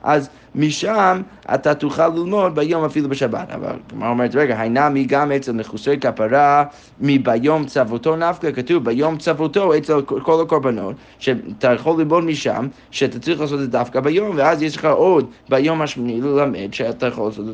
אז 0.03 0.29
משם 0.55 1.21
אתה 1.53 1.73
תוכל 1.73 2.07
ללמוד 2.07 2.55
ביום 2.55 2.85
אפילו 2.85 3.09
בשבת. 3.09 3.20
אבל 3.25 3.75
כלומר 3.89 4.07
אומרת, 4.07 4.35
רגע, 4.35 4.59
הינמי 4.59 5.05
גם 5.05 5.31
אצל 5.31 5.51
מחוסרי 5.51 5.97
כפרה, 5.99 6.63
מביום 7.01 7.65
צוותו 7.65 8.15
נפקא, 8.15 8.51
כתוב 8.51 8.85
ביום 8.85 9.17
צוותו 9.17 9.77
אצל 9.77 10.01
כל 10.01 10.41
הקורבנות, 10.41 10.95
שאתה 11.19 11.73
יכול 11.73 11.99
ללמוד 11.99 12.23
משם, 12.23 12.67
שאתה 12.91 13.19
צריך 13.19 13.41
לעשות 13.41 13.59
את 13.59 13.63
זה 13.63 13.71
דווקא 13.71 13.99
ביום, 13.99 14.31
ואז 14.35 14.61
יש 14.61 14.75
לך 14.75 14.85
עוד 14.85 15.29
ביום 15.49 15.81
השמיני 15.81 16.21
ללמד 16.21 16.73
שאתה 16.73 17.07
יכול 17.07 17.25
לעשות, 17.25 17.45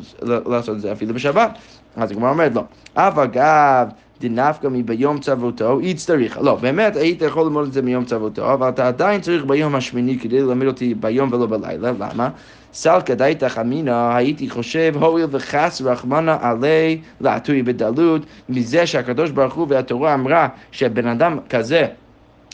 לעשות 0.48 0.76
את 0.76 0.82
זה 0.82 0.92
אפילו 0.92 1.14
בשבת. 1.14 1.58
אז 1.96 2.12
הגמרא 2.12 2.30
אומרת, 2.30 2.56
לא. 2.56 2.64
אף 2.94 3.18
אגב, 3.18 3.88
דנפקא 4.22 4.68
מביום 4.72 5.20
צוותו, 5.20 5.82
יצטריך. 5.82 6.38
לא, 6.42 6.56
באמת 6.56 6.96
היית 6.96 7.22
יכול 7.22 7.44
ללמוד 7.44 7.68
את 7.68 7.74
זה 7.74 7.82
מיום 7.82 8.06
צוותו, 8.06 8.54
אבל 8.54 8.70
אתה 8.70 8.88
עדיין 8.88 9.22
צריך 9.22 9.46
ביום 9.46 9.76
השמיני 9.76 10.20
כדי 10.20 10.42
ללמד 10.42 10.68
אותי 10.68 10.94
ביום 10.94 11.34
ולא 11.34 11.46
בלילה, 11.48 11.92
למה? 11.92 12.30
סלקא 12.78 13.14
דייתך 13.14 13.58
אמינא, 13.62 14.16
הייתי 14.16 14.50
חושב, 14.50 14.94
הואיל 15.00 15.28
וחס 15.32 15.82
רחמנא 15.86 16.36
עלי 16.42 17.02
לעטוי 17.22 17.64
בדלות, 17.64 18.22
מזה 18.50 18.88
שהקדוש 18.88 19.32
ברוך 19.32 19.54
הוא 19.54 19.68
והתורה 19.70 20.14
אמרה 20.14 20.48
שבן 20.72 21.08
אדם 21.08 21.40
כזה 21.50 21.88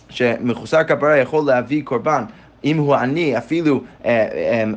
שמחוסר 0.09 0.83
כפרה 0.83 1.17
יכול 1.17 1.45
להביא 1.45 1.83
קורבן 1.83 2.23
אם 2.63 2.77
הוא 2.77 2.95
עני, 2.95 3.37
אפילו 3.37 3.81
אה, 4.05 4.27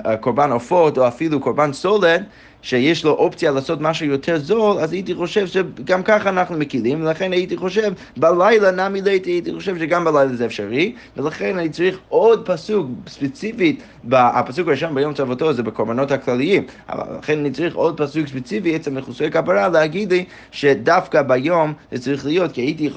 אה, 0.07 0.17
קורבן 0.17 0.51
עופות 0.51 0.99
או 0.99 1.09
אפילו 1.09 1.41
קורבן 1.41 1.73
סולד, 1.73 2.25
שיש 2.63 3.05
לו 3.05 3.11
אופציה 3.11 3.51
לעשות 3.51 3.81
משהו 3.81 4.07
יותר 4.07 4.39
זול, 4.39 4.79
אז 4.79 4.93
הייתי 4.93 5.15
חושב 5.15 5.47
שגם 5.47 6.03
ככה 6.03 6.29
אנחנו 6.29 6.59
מקילים, 6.59 7.03
ולכן 7.03 7.33
הייתי 7.33 7.57
חושב, 7.57 7.93
בלילה 8.17 8.71
נמי 8.89 9.03
ליתי, 9.03 9.31
הייתי 9.31 9.55
חושב 9.55 9.79
שגם 9.79 10.05
בלילה 10.05 10.35
זה 10.37 10.47
אפשרי, 10.47 10.93
ולכן 11.17 11.59
אני 11.59 11.69
צריך 11.69 11.99
עוד 12.09 12.47
פסוק 12.47 12.87
ספציפית, 13.09 13.83
הפסוק 14.13 14.69
הראשון 14.69 14.95
ביום 14.95 15.15
צוותו 15.15 15.53
זה 15.53 15.63
בקורבנות 15.63 16.11
הכלליים, 16.11 16.65
אבל 16.89 17.19
לכן 17.19 17.39
אני 17.39 17.51
צריך 17.51 17.75
עוד 17.75 17.97
פסוק 17.97 18.27
ספציפי 18.27 18.77
אצל 18.77 18.91
מחוסרי 18.91 19.31
כפרה 19.31 19.69
להגיד 19.69 20.13
לי 20.13 20.25
שדווקא 20.51 21.23
ביום 21.23 21.73
זה 21.93 22.03
צריך 22.03 22.27
להיות, 22.27 22.53
כי 22.53 22.61
הייתי 22.61 22.91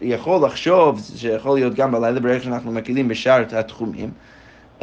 יכול 0.00 0.46
לחשוב 0.46 1.00
שיכול 1.16 1.58
להיות 1.58 1.74
גם 1.74 1.92
בלילה 1.92 2.20
ברגע 2.20 2.40
שאנחנו 2.40 2.72
מקילים 2.72 3.08
בשאר 3.08 3.42
התחומים. 3.52 4.10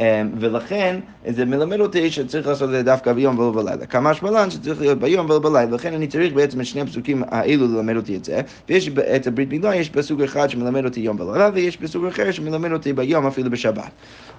אמ, 0.00 0.30
ולכן 0.40 1.00
זה 1.28 1.44
מלמד 1.44 1.80
אותי 1.80 2.10
שצריך 2.10 2.46
לעשות 2.46 2.68
את 2.68 2.74
זה 2.74 2.82
דווקא 2.82 3.12
ביום 3.12 3.38
ולא 3.38 3.52
בלילה. 3.52 3.86
כמה 3.86 4.14
שמלן 4.14 4.50
שצריך 4.50 4.80
להיות 4.80 4.98
ביום 4.98 5.30
ולא 5.30 5.38
בלילה, 5.38 5.70
לכן 5.70 5.94
אני 5.94 6.06
צריך 6.06 6.32
בעצם 6.32 6.60
את 6.60 6.66
שני 6.66 6.80
הפסוקים 6.80 7.22
האלו 7.28 7.66
ללמד 7.66 7.96
אותי 7.96 8.16
את 8.16 8.24
זה. 8.24 8.40
ויש 8.68 8.88
את 9.16 9.26
הברית 9.26 9.50
מילה, 9.50 9.76
יש 9.76 9.90
פסוק 9.90 10.20
אחד 10.20 10.50
שמלמד 10.50 10.84
אותי 10.84 11.00
יום 11.00 11.20
ולילה, 11.20 11.50
ויש 11.54 11.76
פסוק 11.76 12.04
אחר 12.04 12.30
שמלמד 12.30 12.72
אותי 12.72 12.92
ביום 12.92 13.26
אפילו 13.26 13.50
בשבת. 13.50 13.90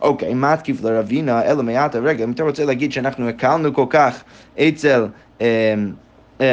אוקיי, 0.02 0.34
מה 0.34 0.58
תקיף 0.58 0.84
לרבינה, 0.84 1.44
אלא 1.44 1.64
מעטה, 1.64 2.00
רגע, 2.00 2.24
אם 2.24 2.32
אתה 2.32 2.44
רוצה 2.44 2.66
להגיד 2.66 2.92
שאנחנו 2.92 3.30
הקלנו 3.30 3.74
כל 3.74 3.86
כך 3.90 4.24
אצל... 4.60 5.06
אמ, 6.40 6.46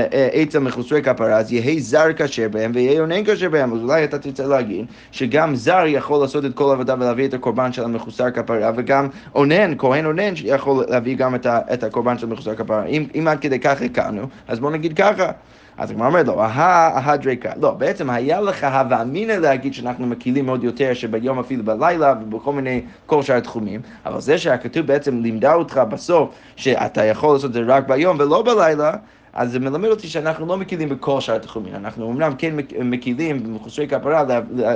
אצל 0.42 0.58
מחוסרי 0.58 1.02
כפרה, 1.02 1.36
אז 1.36 1.52
יהי 1.52 1.80
זר 1.80 2.12
כשר 2.16 2.48
בהם 2.48 2.72
ויהי 2.74 3.00
אונן 3.00 3.24
כשר 3.24 3.48
בהם. 3.48 3.72
אז 3.74 3.80
אולי 3.82 4.04
אתה 4.04 4.18
תרצה 4.18 4.46
להגיד 4.46 4.86
שגם 5.12 5.54
זר 5.54 5.84
יכול 5.86 6.20
לעשות 6.20 6.44
את 6.44 6.54
כל 6.54 6.70
העבודה 6.70 6.94
ולהביא 6.98 7.28
את 7.28 7.34
הקורבן 7.34 7.72
של 7.72 7.84
המחוסר 7.84 8.30
כפרה, 8.30 8.70
וגם 8.76 9.08
אונן, 9.34 9.74
כהן 9.78 10.06
אונן, 10.06 10.32
יכול 10.44 10.84
להביא 10.88 11.16
גם 11.16 11.34
את 11.46 11.82
הקורבן 11.82 12.18
של 12.18 12.26
המחוסר 12.26 12.54
כפרה. 12.54 12.84
אם, 12.84 13.06
אם 13.14 13.28
עד 13.28 13.40
כדי 13.40 13.58
כך 13.58 13.82
הכרנו, 13.82 14.22
אז 14.48 14.60
בוא 14.60 14.70
נגיד 14.70 14.96
ככה. 14.96 15.30
אז 15.78 15.90
הגמרא 15.90 16.06
אומרת 16.06 16.26
לו, 16.26 16.40
אהה, 16.40 16.96
אהה 16.96 17.16
דריקה. 17.16 17.52
לא, 17.60 17.70
בעצם 17.70 18.10
היה 18.10 18.40
לך 18.40 18.64
הווה 18.64 19.02
אמינא 19.02 19.32
להגיד 19.32 19.74
שאנחנו 19.74 20.06
מקילים 20.06 20.48
עוד 20.48 20.64
יותר 20.64 20.94
שביום 20.94 21.38
אפילו 21.38 21.64
בלילה 21.64 22.14
ובכל 22.22 22.52
מיני, 22.52 22.82
כל 23.06 23.22
שאר 23.22 23.36
התחומים, 23.36 23.80
אבל 24.06 24.20
זה 24.20 24.38
שהכתוב 24.38 24.86
בעצם 24.86 25.20
לימדה 25.20 25.54
אותך 25.54 25.80
בסוף 25.88 26.34
שאתה 26.56 27.04
יכול 27.04 27.32
לעשות 27.32 27.48
את 27.48 27.52
זה 27.54 27.62
רק 27.66 27.88
ביום 27.88 28.16
ולא 28.20 28.42
בלילה, 28.42 28.92
אז 29.34 29.52
זה 29.52 29.58
מלמד 29.58 29.88
אותי 29.88 30.08
שאנחנו 30.08 30.46
לא 30.46 30.56
מקילים 30.56 30.88
בכל 30.88 31.20
שאר 31.20 31.34
התחומים. 31.34 31.74
אנחנו 31.74 32.10
אמנם 32.10 32.32
כן 32.38 32.54
מקילים 32.84 33.44
במחוסרי 33.44 33.88
כפרה 33.88 34.24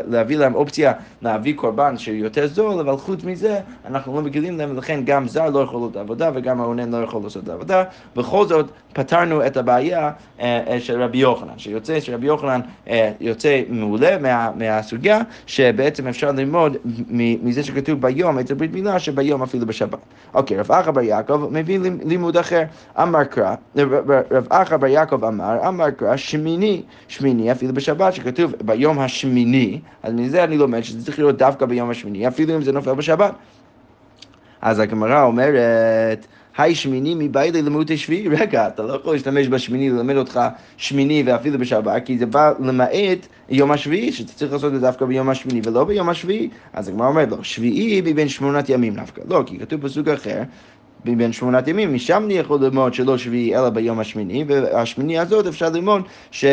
להביא 0.09 0.37
להם 0.37 0.55
אופציה 0.55 0.93
להביא 1.23 1.55
קורבן 1.57 1.99
שיותר 1.99 2.47
זול, 2.47 2.81
אבל 2.81 2.97
חוץ 2.97 3.25
מזה 3.25 3.61
אנחנו 3.87 4.17
לא 4.17 4.23
מקילים 4.23 4.59
להם, 4.59 4.71
ולכן 4.71 5.01
גם 5.05 5.29
זר 5.29 5.51
לא 5.51 5.59
יכול 5.59 5.81
לעשות 5.81 5.97
עבודה 5.97 6.31
וגם 6.35 6.61
האונן 6.61 6.91
לא 6.91 6.97
יכול 6.97 7.23
לעשות 7.23 7.49
עבודה. 7.49 7.85
בכל 8.17 8.47
זאת 8.47 8.71
פתרנו 8.93 9.47
את 9.47 9.57
הבעיה 9.57 10.11
אה, 10.41 10.63
אה, 10.67 10.81
של 10.81 11.03
רבי 11.03 11.19
יוחנן, 11.19 11.59
שיוצא 11.59 12.01
שרבי 12.01 12.27
יוחנן 12.27 12.61
אה, 12.89 13.13
יוצא 13.21 13.63
מעולה 13.69 14.19
מה, 14.19 14.51
מהסוגיה, 14.57 15.21
שבעצם 15.47 16.07
אפשר 16.07 16.33
ללמוד 16.33 16.77
מזה 17.43 17.63
שכתוב 17.63 18.01
ביום 18.01 18.39
את 18.39 18.51
הברית 18.51 18.73
מילה, 18.73 18.99
שביום 18.99 19.43
אפילו 19.43 19.67
בשבת. 19.67 19.99
אוקיי, 20.35 20.59
רב 20.59 20.73
אחא 20.73 20.91
בר 20.91 21.01
יעקב 21.01 21.49
מביא 21.51 21.79
לימוד 22.05 22.37
אחר. 22.37 22.63
אמר 23.03 23.25
קרא, 23.25 23.55
רב 24.31 24.48
אחא 24.49 24.77
בר 24.77 24.87
יעקב 24.87 25.25
אמר, 25.25 25.69
אמר 25.69 25.91
קרא 25.91 26.17
שמיני, 26.17 26.83
שמיני 27.09 27.53
אפילו 27.53 27.75
בשבת, 27.75 28.15
שכתוב 28.15 28.53
ביום 28.65 28.99
השמיני, 28.99 29.81
אז 30.03 30.13
מזה 30.13 30.45
אני 30.45 30.59
לומד 30.59 30.81
שזה 30.81 31.05
צריך 31.05 31.19
להיות 31.19 31.39
דווקא 31.39 31.67
ביום 31.67 31.91
השמיני, 31.91 32.29
אפילו 32.29 32.57
אם 32.57 32.63
זה 32.63 32.73
נופל 32.73 32.95
בשבת. 32.95 33.35
אז 34.63 34.79
הגמרא 34.79 35.23
אומרת, 35.23 36.27
היי 36.59 36.75
שמיני 36.75 37.15
מבית 37.19 37.55
ללימוד 37.55 37.93
השביעי, 37.93 38.29
רגע, 38.39 38.67
אתה 38.67 38.83
לא 38.83 38.93
יכול 38.93 39.13
להשתמש 39.13 39.49
בשמיני 39.49 39.91
ללמד 39.91 40.17
אותך 40.17 40.41
שמיני 40.77 41.23
ואפילו 41.27 41.59
בשבת, 41.59 42.05
כי 42.05 42.19
זה 42.19 42.27
בא 42.27 42.53
למעט 42.61 43.27
יום 43.49 43.71
השביעי, 43.71 44.13
שאתה 44.13 44.33
צריך 44.33 44.53
לעשות 44.53 44.75
את 44.75 44.81
זה 44.81 44.87
דווקא 44.87 45.05
ביום 45.05 45.29
השמיני 45.29 45.61
ולא 45.65 45.85
ביום 45.85 46.09
השביעי. 46.09 46.49
אז 46.73 46.89
הגמרא 46.89 47.09
אומרת 47.09 47.29
לו, 47.31 47.45
שביעי 47.45 48.01
מבין 48.01 48.29
שמונת 48.29 48.69
ימים 48.69 48.95
דווקא. 48.95 49.23
לא, 49.29 49.43
כי 49.47 49.59
כתוב 49.59 49.81
בסוג 49.81 50.09
אחר, 50.09 50.43
מבין 51.15 51.33
שמונת 51.33 51.69
ימים, 51.69 51.95
משם 51.95 52.23
אני 52.25 52.35
יכול 52.35 52.61
ללמוד 52.61 52.95
שלא 52.95 53.19
שביעי 53.19 53.57
אלא 53.57 53.71
ביום 53.71 53.99
השמיני, 53.99 54.45
והשמיני 54.49 55.19
הזאת 55.19 55.47
אפשר 55.47 55.69
ללמוד 55.69 56.03
ש... 56.31 56.45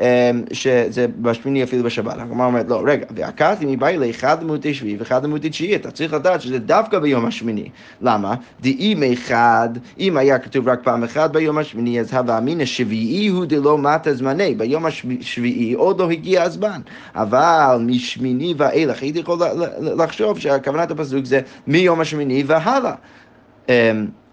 אמ, 0.00 0.42
שזה 0.52 1.06
בשמיני 1.20 1.62
אפילו 1.62 1.82
בשבת. 1.82 2.14
הגמרא 2.18 2.46
אומרת, 2.46 2.68
לא, 2.68 2.82
רגע, 2.86 3.06
ועקרתי 3.16 3.66
מבית 3.66 4.00
לאחד 4.00 4.36
לימודי 4.40 4.74
שביעי 4.74 4.96
ואחד 4.96 5.22
לימודי 5.22 5.50
תשיעי, 5.50 5.74
אתה 5.74 5.90
צריך 5.90 6.12
לדעת 6.12 6.40
שזה 6.40 6.58
דווקא 6.58 6.98
ביום 6.98 7.26
השמיני. 7.26 7.68
למה? 8.00 8.34
דאם 8.60 9.02
אחד, 9.12 9.68
אם 9.98 10.16
היה 10.16 10.38
כתוב 10.38 10.68
רק 10.68 10.80
פעם 10.82 11.04
אחת 11.04 11.30
ביום 11.30 11.58
השמיני, 11.58 12.00
אז 12.00 12.14
הווה 12.14 12.38
אמינא 12.38 12.64
שביעי 12.64 13.28
הוא 13.28 13.44
דלא 13.44 13.78
מטה 13.78 14.14
זמני, 14.14 14.54
ביום 14.54 14.86
השביעי 14.86 15.72
עוד 15.72 16.00
לא 16.00 16.10
הגיע 16.10 16.42
הזמן. 16.42 16.80
אבל 17.14 17.82
משמיני 17.86 18.54
ואילך, 18.56 19.02
הייתי 19.02 19.18
יכול 19.18 19.38
לחשוב 19.80 20.38
שהכוונת 20.38 20.90
הפסוק 20.90 21.24
זה 21.24 21.40
מיום 21.66 22.00
השמיני 22.00 22.44
והלאה. 22.46 22.94
Um, 23.68 23.70
אה, 23.70 23.90
אה, 23.90 24.23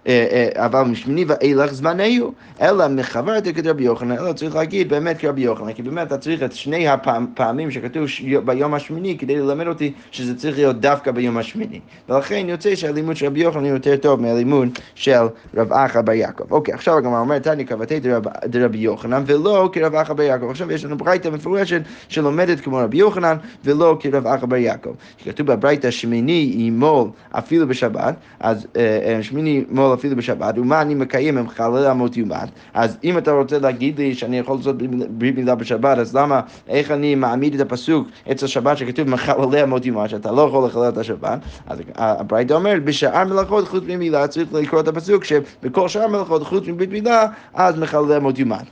אבל 0.55 0.81
משמיני 0.81 1.25
ואילך 1.27 1.73
זמנהו, 1.73 2.33
אלא 2.61 2.87
מחברת 2.87 3.47
כרבי 3.47 3.83
יוחנן, 3.83 4.11
אלא 4.11 4.33
צריך 4.33 4.55
להגיד 4.55 4.89
באמת 4.89 5.17
כרבי 5.17 5.41
יוחנן, 5.41 5.73
כי 5.73 5.81
באמת 5.81 6.07
אתה 6.07 6.17
צריך 6.17 6.43
את 6.43 6.51
שני 6.51 6.87
הפעמים 6.87 7.71
שכתוב 7.71 8.05
ביום 8.45 8.73
השמיני 8.73 9.17
כדי 9.17 9.35
ללמד 9.35 9.67
אותי 9.67 9.91
שזה 10.11 10.37
צריך 10.37 10.57
להיות 10.57 10.79
דווקא 10.79 11.11
ביום 11.11 11.37
השמיני. 11.37 11.79
ולכן 12.09 12.45
יוצא 12.49 12.75
שהלימוד 12.75 13.15
של 13.15 13.25
רבי 13.25 13.39
יוחנן 13.39 13.65
יותר 13.65 13.95
טוב 13.97 14.21
מהלימוד 14.21 14.67
של 14.95 15.21
רב 15.57 15.73
אחא 15.73 16.01
בר 16.01 16.11
יעקב. 16.11 16.51
אוקיי, 16.51 16.73
עכשיו 16.73 16.97
הגמרא 16.97 17.19
אומרת, 17.19 17.43
תני 17.43 17.65
קבתי 17.65 17.99
דרבי 18.45 18.77
יוחנן 18.77 19.23
ולא 19.25 19.69
כרב 19.73 19.95
אחא 19.95 20.13
בר 20.13 20.23
יעקב. 20.23 20.49
עכשיו 20.49 20.71
יש 20.71 20.85
לנו 20.85 20.97
ברייתא 20.97 21.29
מפורשת 21.29 21.81
שלומדת 22.09 22.59
כמו 22.59 22.77
רבי 22.77 22.97
יוחנן 22.97 23.37
ולא 23.65 23.97
כרב 23.99 24.27
אחא 24.27 24.45
בר 24.45 24.55
יעקב. 24.55 24.93
כתוב 25.23 25.47
בברייתא 25.47 25.91
שמיני 25.91 26.53
ימול 26.57 27.09
אפילו 27.31 27.67
בשבת, 27.67 28.15
אז 28.39 28.67
אה, 28.75 29.19
שמיני 29.21 29.63
ימול 29.69 29.90
יכול 29.91 29.99
אפילו 29.99 30.15
בשבת, 30.15 30.57
ומה 30.57 30.81
אני 30.81 30.95
מקיים 30.95 31.37
עם 31.37 31.49
חלל 31.49 31.87
אמות 31.87 32.17
יומת, 32.17 32.49
אז 32.73 32.97
אם 33.03 33.17
אתה 33.17 33.31
רוצה 33.31 33.59
להגיד 33.59 33.99
לי 33.99 34.15
שאני 34.15 34.39
יכול 34.39 34.57
לעשות 34.57 34.75
ברית 35.09 35.35
מילה 35.35 35.55
בשבת, 35.55 35.97
אז 35.97 36.15
למה, 36.15 36.41
איך 36.67 36.91
אני 36.91 37.15
מעמיד 37.15 37.53
את 37.55 37.61
הפסוק 37.61 38.07
אצל 38.31 38.47
שבת 38.47 38.77
שכתוב 38.77 39.09
מחללי 39.09 39.63
אמות 39.63 39.85
יומת, 39.85 40.09
שאתה 40.09 40.31
לא 40.31 40.41
יכול 40.41 40.65
לחלל 40.65 40.89
את 40.89 40.97
השבת, 40.97 41.39
אז 41.67 41.79
הברייתא 41.95 42.53
אומרת, 42.53 42.83
בשאר 42.83 43.23
מלאכות 43.23 43.67
חוץ 43.67 43.83
ממילה 43.87 44.27
צריך 44.27 44.53
לקרוא 44.53 44.81
את 44.81 44.87
הפסוק 44.87 45.23
שבכל 45.23 45.87
שאר 45.87 46.07
מלאכות 46.07 46.43
חוץ 46.43 46.67
מברית 46.67 46.89
מילה, 46.91 47.25
אז 47.53 47.79
מחללי 47.79 48.17
אמות 48.17 48.39
יומת. 48.39 48.65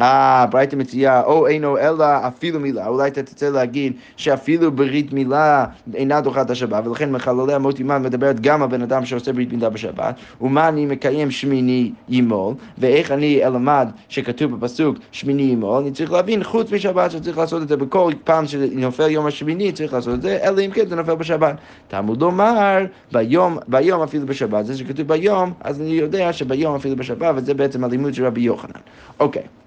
אה, 0.00 0.46
ברייתא 0.50 0.76
מציעה, 0.76 1.22
או 1.22 1.46
אינו 1.46 1.78
אלא 1.78 2.04
אפילו 2.04 2.60
מילה, 2.60 2.86
אולי 2.86 3.08
אתה 3.08 3.22
תצא 3.22 3.48
להגיד 3.48 3.92
שאפילו 4.16 4.72
ברית 4.72 5.12
מילה 5.12 5.64
אינה 5.94 6.20
דוחה 6.20 6.42
את 6.42 6.50
השבת, 6.50 6.86
ולכן 6.86 7.12
מחללי 7.12 7.56
אמות 7.56 7.80
ימן 7.80 8.02
מדברת 8.02 8.40
גם 8.40 8.62
על 8.62 8.68
בן 8.68 8.82
אדם 8.82 9.04
שעושה 9.04 9.32
ברית 9.32 9.52
מילה 9.52 9.68
בשבת, 9.68 10.14
ומה 10.40 10.68
אני 10.68 10.86
מקיים 10.86 11.30
שמיני 11.30 11.92
ימול, 12.08 12.54
ואיך 12.78 13.10
אני 13.10 13.44
אלמד 13.44 13.88
שכתוב 14.08 14.56
בפסוק 14.56 14.96
שמיני 15.12 15.42
ימול, 15.42 15.82
אני 15.82 15.90
צריך 15.90 16.12
להבין 16.12 16.44
חוץ 16.44 16.72
משבת 16.72 17.10
שצריך 17.10 17.38
לעשות 17.38 17.62
את 17.62 17.68
זה 17.68 17.76
בכל 17.76 18.12
פעם 18.24 18.46
שנופל 18.46 19.10
יום 19.10 19.26
השמיני 19.26 19.72
צריך 19.72 19.92
לעשות 19.92 20.14
את 20.14 20.22
זה, 20.22 20.38
אלא 20.42 20.60
אם 20.60 20.70
כן 20.70 20.86
זה 20.86 20.96
נופל 20.96 21.14
בשבת. 21.14 21.56
תלמוד 21.88 22.22
לומר 22.22 22.84
ביום, 23.12 23.58
ביום 23.68 24.02
אפילו 24.02 24.26
בשבת, 24.26 24.66
זה 24.66 24.78
שכתוב 24.78 25.08
ביום, 25.08 25.52
אז 25.60 25.80
אני 25.80 25.90
יודע 25.90 26.32
שביום 26.32 26.74
אפילו 26.74 26.96
בשבת, 26.96 27.34
וזה 27.36 27.54
בעצם 27.54 27.84
הלימוד 27.84 28.14
של 28.14 28.26
רבי 28.26 28.40
יוחנן. 28.40 28.80
אוקיי. 29.20 29.42
Okay. 29.42 29.65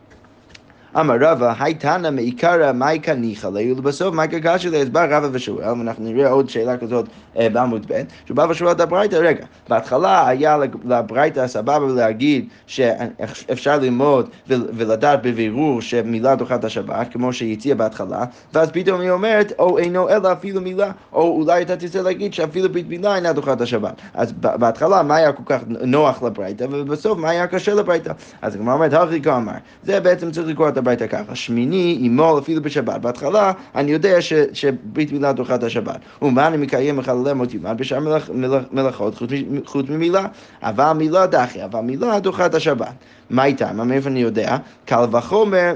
אמר 0.96 1.16
רבא, 1.22 1.54
הייתנא 1.60 2.10
מעיקרא 2.10 2.72
מייקא 2.72 3.12
ניחא 3.12 3.48
לי, 3.48 3.74
ולבסוף 3.74 4.16
מייקא 4.16 4.40
קשיא 4.44 4.70
לי, 4.70 4.82
אז 4.82 4.90
בא 4.90 5.06
רבא 5.06 5.28
ושואל, 5.32 5.70
ואנחנו 5.70 6.06
נראה 6.06 6.30
עוד 6.30 6.50
שאלה 6.50 6.78
כזאת 6.78 7.06
אה, 7.38 7.50
בעמוד 7.50 7.86
ב', 7.90 8.02
שהוא 8.26 8.38
בא 8.38 8.48
ושואל 8.50 8.72
את 8.72 8.80
הברייתא, 8.80 9.16
רגע, 9.16 9.46
בהתחלה 9.70 10.28
היה 10.28 10.58
לברייתא 10.86 11.48
סבבה 11.48 11.88
להגיד 11.96 12.48
שאפשר 12.68 13.80
ללמוד 13.80 14.30
ולדעת 14.48 15.22
בבירור 15.22 15.82
שמילה 15.82 16.36
דוחה 16.36 16.56
את 16.56 16.64
השבת, 16.64 17.08
כמו 17.12 17.34
שהיא 17.34 17.54
הציעה 17.54 17.76
בהתחלה, 17.76 18.26
ואז 18.54 18.70
פתאום 18.72 19.02
היא 19.02 19.12
אומרת, 19.12 19.54
או 19.60 19.78
אינו 19.78 20.10
אלא 20.10 20.32
אפילו 20.32 20.62
מילה, 20.62 20.92
או 21.14 21.42
אולי 21.42 21.62
אתה 21.62 21.76
תרצה 21.76 22.02
להגיד 22.02 22.34
שאפילו 22.34 22.70
ברית 22.70 22.88
מילה 22.88 23.16
אינה 23.16 23.34
דוחה 23.34 23.54
את 23.54 23.62
השבת. 23.62 23.94
אז 24.14 24.32
בהתחלה 24.32 25.04
מה 25.04 25.16
היה 25.16 25.32
כל 25.32 25.44
כך 25.46 25.62
נוח 25.68 26.24
לברייתא, 26.24 26.66
ובסוף 26.72 27.18
מה 27.18 27.30
היה 27.30 27.48
קשה 27.48 27.74
לברייתא? 27.74 28.12
אז 28.42 28.56
הגמרא 28.56 28.74
אומרת, 28.74 28.94
הכי 28.94 29.30
אמר, 29.30 29.54
זה 29.84 30.00
בעצם 30.00 30.32
צריך 30.32 30.48
לקרוא 30.48 30.70
את 30.70 30.78
הביתה 30.80 31.08
ככה, 31.08 31.36
שמיני 31.36 31.98
ימול 32.02 32.40
אפילו 32.40 32.62
בשבת. 32.62 33.02
בהתחלה 33.02 33.52
אני 33.76 33.92
יודע 33.92 34.22
ש, 34.22 34.34
שברית 34.54 35.12
מילה 35.12 35.34
דוחה 35.34 35.56
את 35.56 35.64
השבת. 35.64 36.00
ומה 36.22 36.48
אני 36.48 36.58
מקיים 36.58 36.98
מחללי 36.98 37.34
מות 37.34 37.54
יומן 37.54 37.78
בשאר 37.78 38.00
מלאכ, 38.00 38.30
מלאכ, 38.30 38.64
מלאכות 38.72 39.16
חוץ, 39.16 39.30
חוץ 39.66 39.90
ממילה? 39.90 40.26
אבל 40.64 40.94
מילה 40.94 41.28
דחי, 41.28 41.64
אבל 41.64 41.80
מילה 41.80 42.20
דוחה 42.20 42.46
את 42.46 42.56
השבת. 42.56 42.94
מה 43.30 43.46
איתה? 43.46 43.74
מאיפה 43.74 44.10
אני 44.10 44.20
יודע? 44.20 44.58
קל 44.86 45.06
וחומר 45.12 45.74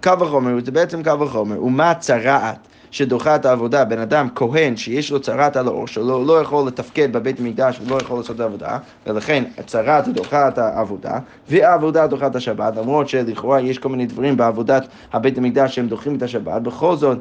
קל 0.00 0.22
וחומר, 0.22 0.64
זה 0.64 0.70
בעצם 0.70 1.02
קל 1.02 1.22
וחומר, 1.22 1.64
ומה 1.64 1.94
צרעת 1.94 2.58
שדוחה 2.90 3.36
את 3.36 3.46
העבודה, 3.46 3.84
בן 3.84 3.98
אדם, 3.98 4.28
כהן, 4.34 4.76
שיש 4.76 5.10
לו 5.10 5.20
צרעת 5.20 5.56
על 5.56 5.66
האור 5.66 5.86
שלו, 5.86 6.24
לא 6.24 6.40
יכול 6.40 6.66
לתפקד 6.66 7.12
בבית 7.12 7.40
המקדש 7.40 7.80
ולא 7.84 7.96
יכול 7.96 8.18
לעשות 8.18 8.36
את 8.36 8.40
העבודה, 8.40 8.78
ולכן 9.06 9.44
צרעת 9.66 10.08
דוחה 10.08 10.48
את 10.48 10.58
העבודה, 10.58 11.18
והעבודה 11.48 12.06
דוחה 12.06 12.26
את 12.26 12.36
השבת, 12.36 12.76
למרות 12.76 13.08
שלכאורה 13.08 13.60
יש 13.60 13.78
כל 13.78 13.88
מיני 13.88 14.06
דברים 14.06 14.36
בעבודת 14.36 14.88
הבית 15.12 15.38
המקדש 15.38 15.74
שהם 15.74 15.88
דוחים 15.88 16.16
את 16.16 16.22
השבת, 16.22 16.62
בכל 16.62 16.96
זאת 16.96 17.18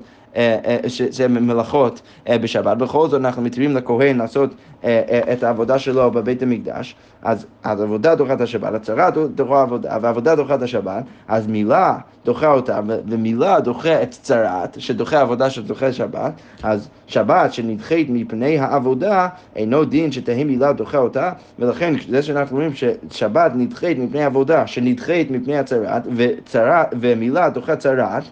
שזה 0.88 1.27
מלאכות 1.27 2.01
אה, 2.29 2.38
בשבת. 2.38 2.77
בכל 2.77 3.07
זאת 3.07 3.21
אנחנו 3.21 3.41
מתירים 3.41 3.75
לכהן 3.75 4.17
לעשות 4.17 4.50
את 5.33 5.43
העבודה 5.43 5.79
שלו 5.79 6.12
בבית 6.12 6.43
המקדש, 6.43 6.95
אז 7.21 7.45
העבודה 7.63 8.15
דוחה 8.15 8.33
את 8.33 8.41
השבת, 8.41 8.74
הצהרה 8.74 9.09
דוחה 9.36 9.62
עבודה, 9.62 9.98
והעבודה 10.01 10.36
דוחה 10.36 10.55
את 10.55 10.62
השבת, 10.62 11.03
אז 11.27 11.48
מילה 11.48 11.98
דוחה 12.25 12.51
אותה, 12.51 12.79
ומילה 13.07 13.59
דוחה 13.59 14.03
את 14.03 14.12
צרת, 14.12 14.79
שדוחה 14.79 15.21
עבודה 15.21 15.50
שדוחה 15.50 15.93
שבת, 15.93 16.31
אז 16.63 16.89
שבת 17.07 17.53
שנדחית 17.53 18.07
מפני 18.09 18.59
העבודה, 18.59 19.27
אינו 19.55 19.86
דין 19.86 20.12
שתהי 20.12 20.43
מילה 20.43 20.74
דוחה 20.74 20.98
אותה, 20.98 21.31
ולכן 21.59 21.93
זה 22.09 22.24
שאנחנו 22.24 22.57
אומרים 22.57 22.71
ששבת 22.74 23.51
נדחית 23.55 23.98
מפני 24.00 24.24
עבודה, 24.24 24.67
שנדחית 24.67 25.31
מפני 25.31 25.57
הצרת, 25.57 26.07
ומילה 27.00 27.50
דוחה 27.50 27.75
צרת, 27.75 28.24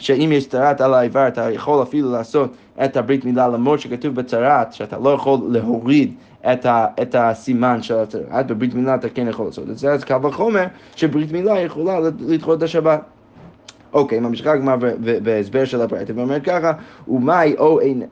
שאם 0.00 0.30
יש 0.32 0.48
צרת 0.48 0.80
על 0.80 0.94
האיבר 0.94 1.28
אתה 1.28 1.50
יכול 1.50 1.82
אפילו 1.82 2.12
לעשות 2.12 2.50
את 2.84 2.96
הברית 2.96 3.24
מילה 3.24 3.48
למרות 3.48 3.80
שכתוב 3.80 4.14
בצרת 4.14 4.72
שאתה 4.72 4.98
לא 4.98 5.10
יכול 5.10 5.38
להוריד 5.48 6.14
את, 6.52 6.66
ה, 6.66 6.86
את 7.02 7.14
הסימן 7.14 7.82
של 7.82 7.98
הצרת, 7.98 8.46
בברית 8.46 8.74
מילה 8.74 8.94
אתה 8.94 9.08
כן 9.08 9.28
יכול 9.28 9.46
לעשות 9.46 9.70
את 9.70 9.78
זה, 9.78 9.92
אז 9.92 10.04
קל 10.04 10.26
וחומר 10.26 10.64
שברית 10.96 11.32
מילה 11.32 11.60
יכולה 11.60 12.00
לדחות 12.20 12.58
את 12.58 12.62
השבת. 12.62 13.00
אוקיי, 13.92 14.20
ממשיכה 14.20 14.52
הגמרא 14.52 14.76
בהסבר 15.22 15.64
של 15.64 15.80
הברייתא, 15.80 16.12
ואומרת 16.16 16.44
ככה, 16.44 16.72
ומאי 17.08 17.54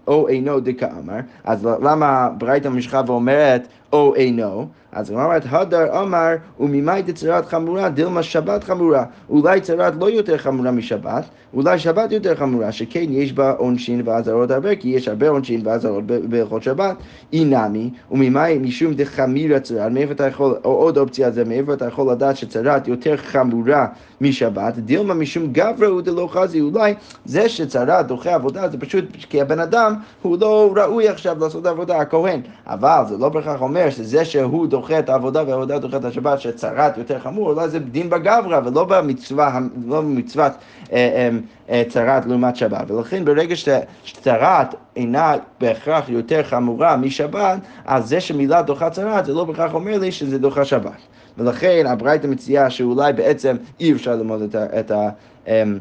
או 0.07 0.29
אינו 0.29 0.61
דקאמר, 0.61 1.19
אז 1.45 1.69
למה 1.83 2.25
הברייתא 2.25 2.69
ממשיכה 2.69 3.03
ואומרת 3.07 3.69
או 3.93 4.15
אינו? 4.15 4.69
אז 4.99 5.11
הוא 5.11 5.23
אומרת, 5.23 5.43
הדר 5.47 6.01
אמר, 6.03 6.35
וממאי 6.61 7.03
דצרת 7.03 7.47
חמורה, 7.47 7.89
דילמה 7.89 8.23
שבת 8.23 8.65
חמורה. 8.65 9.05
אולי 9.31 9.61
צרת 9.61 9.93
לא 10.01 10.11
יותר 10.11 10.39
חמורה 10.39 10.71
משבת, 10.71 11.25
אולי 11.55 11.79
שבת 11.79 12.13
יותר 12.13 12.35
חמורה, 12.35 12.73
שכן 12.73 13.05
יש 13.09 13.33
בה 13.33 13.51
עונשין 13.51 14.03
ואזהרות 14.05 14.51
הרבה, 14.51 14.77
כי 14.77 14.89
יש 14.89 15.09
הרבה 15.09 15.29
עונשין 15.29 15.61
ואזהרות 15.65 16.07
בהלכות 16.07 16.63
שבת. 16.63 16.97
אינמי, 17.33 17.91
וממאי 18.11 18.59
משום 18.59 18.95
דחמירה 18.95 19.61
צרת, 19.61 19.93
מאיפה 19.93 20.13
אתה 20.13 20.27
יכול, 20.27 20.55
או 20.65 20.71
עוד 20.71 20.99
אופציה 20.99 21.31
זה, 21.31 21.45
מאיפה 21.45 21.73
אתה 21.73 21.87
יכול 21.87 22.13
לדעת 22.13 22.37
שצרת 22.37 22.89
יותר 22.89 23.17
חמורה 23.17 23.87
משבת, 24.21 24.75
דילמה 24.77 25.15
משום 25.15 25.47
גברא 25.53 25.87
הוא 25.87 26.01
דלא 26.01 26.29
חזי, 26.33 26.61
אולי 26.61 26.95
זה 27.25 27.49
שצרת 27.49 28.07
דוחה 28.07 28.35
עבודה 28.35 28.69
זה 28.69 28.79
פשוט 28.79 29.05
כי 29.31 29.41
הבן 29.41 29.59
אדם 29.59 29.95
הוא 30.23 30.39
לא 30.41 30.73
ראוי 30.77 31.09
עכשיו 31.09 31.37
לעשות 31.41 31.67
עבודה, 31.67 31.99
הכהן. 31.99 32.41
אבל 32.67 33.03
זה 33.09 33.17
לא 33.19 33.29
בהכרח 33.29 33.63
אומר 33.63 33.91
שזה 33.91 34.25
שהוא 34.25 34.67
דוחה 34.67 34.88
את 34.91 35.09
העבודה 35.09 35.43
והעבודה 35.47 35.79
דוחה 35.79 35.97
את 35.97 36.05
השבת, 36.05 36.41
שצרת 36.41 36.99
יותר 36.99 37.19
חמור, 37.19 37.51
אולי 37.51 37.69
זה 37.69 37.79
דין 37.79 38.11
בגברא 38.11 38.61
ולא 38.65 38.85
במצווה, 38.85 39.59
לא 39.87 40.01
במצוות 40.01 40.53
אה, 40.93 40.97
אה, 40.97 41.29
אה, 41.71 41.83
צרת 41.89 42.27
לעומת 42.27 42.57
שבת. 42.57 42.91
ולכן 42.91 43.25
ברגע 43.25 43.57
שצרת 44.05 44.75
אינה 44.97 45.35
בהכרח 45.61 46.09
יותר 46.09 46.43
חמורה 46.43 46.97
משבת, 46.97 47.59
אז 47.87 48.09
זה 48.09 48.21
שמילה 48.21 48.63
דוחה 48.63 48.91
צרת 48.91 49.27
זה 49.27 49.33
לא 49.33 49.45
בהכרח 49.45 49.75
אומר 49.75 49.99
לי 49.99 50.13
שזה 50.13 50.39
דוחה 50.39 50.65
שבת. 50.65 51.01
ולכן 51.39 51.87
הברייתא 51.87 52.27
מציעה 52.27 52.71
שאולי 52.71 53.13
בעצם 53.13 53.57
אי 53.81 53.93
אפשר 53.93 54.17
ללמוד 54.17 54.43
את 54.43 54.55
ה... 54.55 54.81
את 54.81 54.91
ה 54.91 55.09
אמ, 55.49 55.79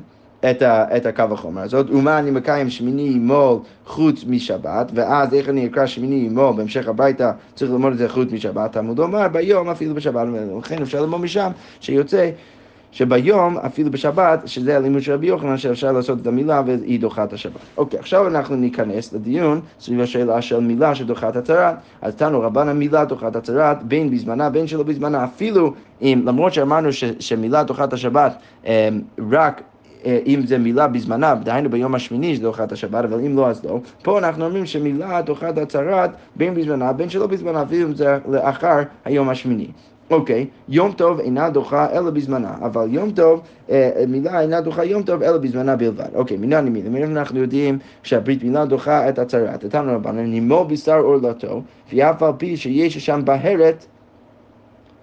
את, 0.52 0.62
ה, 0.62 0.98
את 0.98 1.06
הקו 1.06 1.24
החומר 1.32 1.62
הזאת, 1.62 1.90
ומה 1.90 2.20
אני 2.20 2.32
מקיים 2.32 2.70
שמיני 2.70 3.10
מול 3.10 3.60
חוץ 3.86 4.24
משבת, 4.28 4.92
ואז 4.94 5.34
איך 5.34 5.50
אני 5.50 5.66
אקרא 5.66 5.86
שמיני 5.86 6.30
מול 6.30 6.54
בהמשך 6.56 6.88
הביתה, 6.88 7.32
צריך 7.56 7.72
ללמוד 7.72 7.92
את 7.92 7.98
זה 7.98 8.10
חוץ 8.10 8.32
משבת, 8.32 8.72
תלמוד 8.72 9.00
אומר 9.00 9.28
ביום 9.28 9.70
אפילו 9.70 9.96
בשבת, 9.96 10.28
ולכן 10.34 10.82
אפשר 10.82 11.02
ללמוד 11.02 11.22
משם 11.22 11.52
שיוצא 11.80 12.30
שביום, 12.92 13.58
אפילו 13.58 13.92
בשבת, 13.92 14.40
שזה 14.46 14.78
הלימוד 14.78 15.02
של 15.02 15.14
רבי 15.14 15.28
יוחנן, 15.28 15.58
שאפשר 15.58 15.92
לעשות 15.92 16.22
את 16.22 16.28
המילה 16.28 16.62
והיא 16.66 17.00
דוחה 17.00 17.24
את 17.24 17.34
השבת. 17.34 17.62
אוקיי, 17.78 18.00
עכשיו 18.00 18.28
אנחנו 18.28 18.56
ניכנס 18.56 19.14
לדיון 19.14 19.62
סביב 19.80 20.02
השאלה 20.02 20.42
של 20.42 20.60
מילה 20.60 20.96
שדוחה 20.96 21.30
את 21.30 21.36
הצהרת. 21.36 21.76
אז 22.02 22.16
תנו 22.16 22.42
רבן 22.42 22.68
המילה 22.68 23.06
דוחה 23.06 23.28
את 23.28 23.36
הצהרת, 23.36 23.84
בין 23.84 24.12
בזמנה, 24.12 24.50
בין 24.50 24.68
שלא 24.68 24.84
בזמנה, 24.84 25.24
אפילו 25.24 25.74
אם, 26.02 26.22
למרות 26.26 26.54
שאמרנו 26.54 26.94
ש, 26.94 27.04
שמילה 27.20 27.64
דוחה 27.64 27.84
את 27.84 27.94
השבת, 27.94 28.36
אה, 28.66 28.90
רק 29.32 29.62
אם 30.26 30.42
זה 30.46 30.58
מילה 30.58 30.88
בזמנה, 30.88 31.36
דהיינו 31.36 31.70
ביום 31.70 31.96
השמיני 31.96 32.36
שזה 32.36 32.50
את 32.64 32.72
השבת, 32.72 33.04
אבל 33.04 33.20
אם 33.20 33.38
לא 33.38 33.50
אז 33.50 33.66
לא. 33.66 33.80
פה 34.04 34.18
אנחנו 34.18 34.46
אומרים 34.46 34.66
שמילה 34.66 35.20
את 35.20 35.58
הצהרת 35.58 36.12
בין 36.36 36.54
בזמנה, 36.54 36.94
בין 36.94 37.10
שלא 37.10 37.28
בזמנה, 37.28 37.64
אפילו 37.64 37.88
אם 37.88 37.96
זה 37.96 38.18
לאחר 38.30 38.80
היום 39.06 39.30
השמיני. 39.30 39.68
אוקיי, 40.10 40.46
יום 40.70 40.92
טוב 40.92 41.20
אינה 41.20 41.50
דוחה 41.50 41.88
אלא 41.92 42.10
בזמנה, 42.10 42.56
אבל 42.62 42.88
יום 42.90 43.12
טוב, 43.12 43.42
אה, 43.70 44.04
מילה 44.08 44.42
אינה 44.42 44.62
דוחה 44.62 44.86
יום 44.86 45.04
טוב 45.04 45.24
אלא 45.24 45.38
בזמנה 45.38 45.76
בלבד. 45.76 46.16
אוקיי, 46.16 46.38
מנני 46.38 46.70
מילה, 46.70 46.90
מאיפה 46.90 47.12
אנחנו 47.12 47.40
יודעים 47.40 47.80
שהברית 48.04 48.44
מילה 48.44 48.66
דוחה 48.66 49.10
את 49.10 49.20
הצהרת. 49.20 49.64
איתנו 49.64 49.94
רבנו, 49.96 50.22
נימו 50.22 50.66
בשר 50.66 51.00
עורלתו, 51.00 51.62
ואף 51.94 52.24
על 52.24 52.32
פי 52.38 52.58
שיש 52.58 52.98
שם 52.98 53.22
בהרת, 53.26 53.86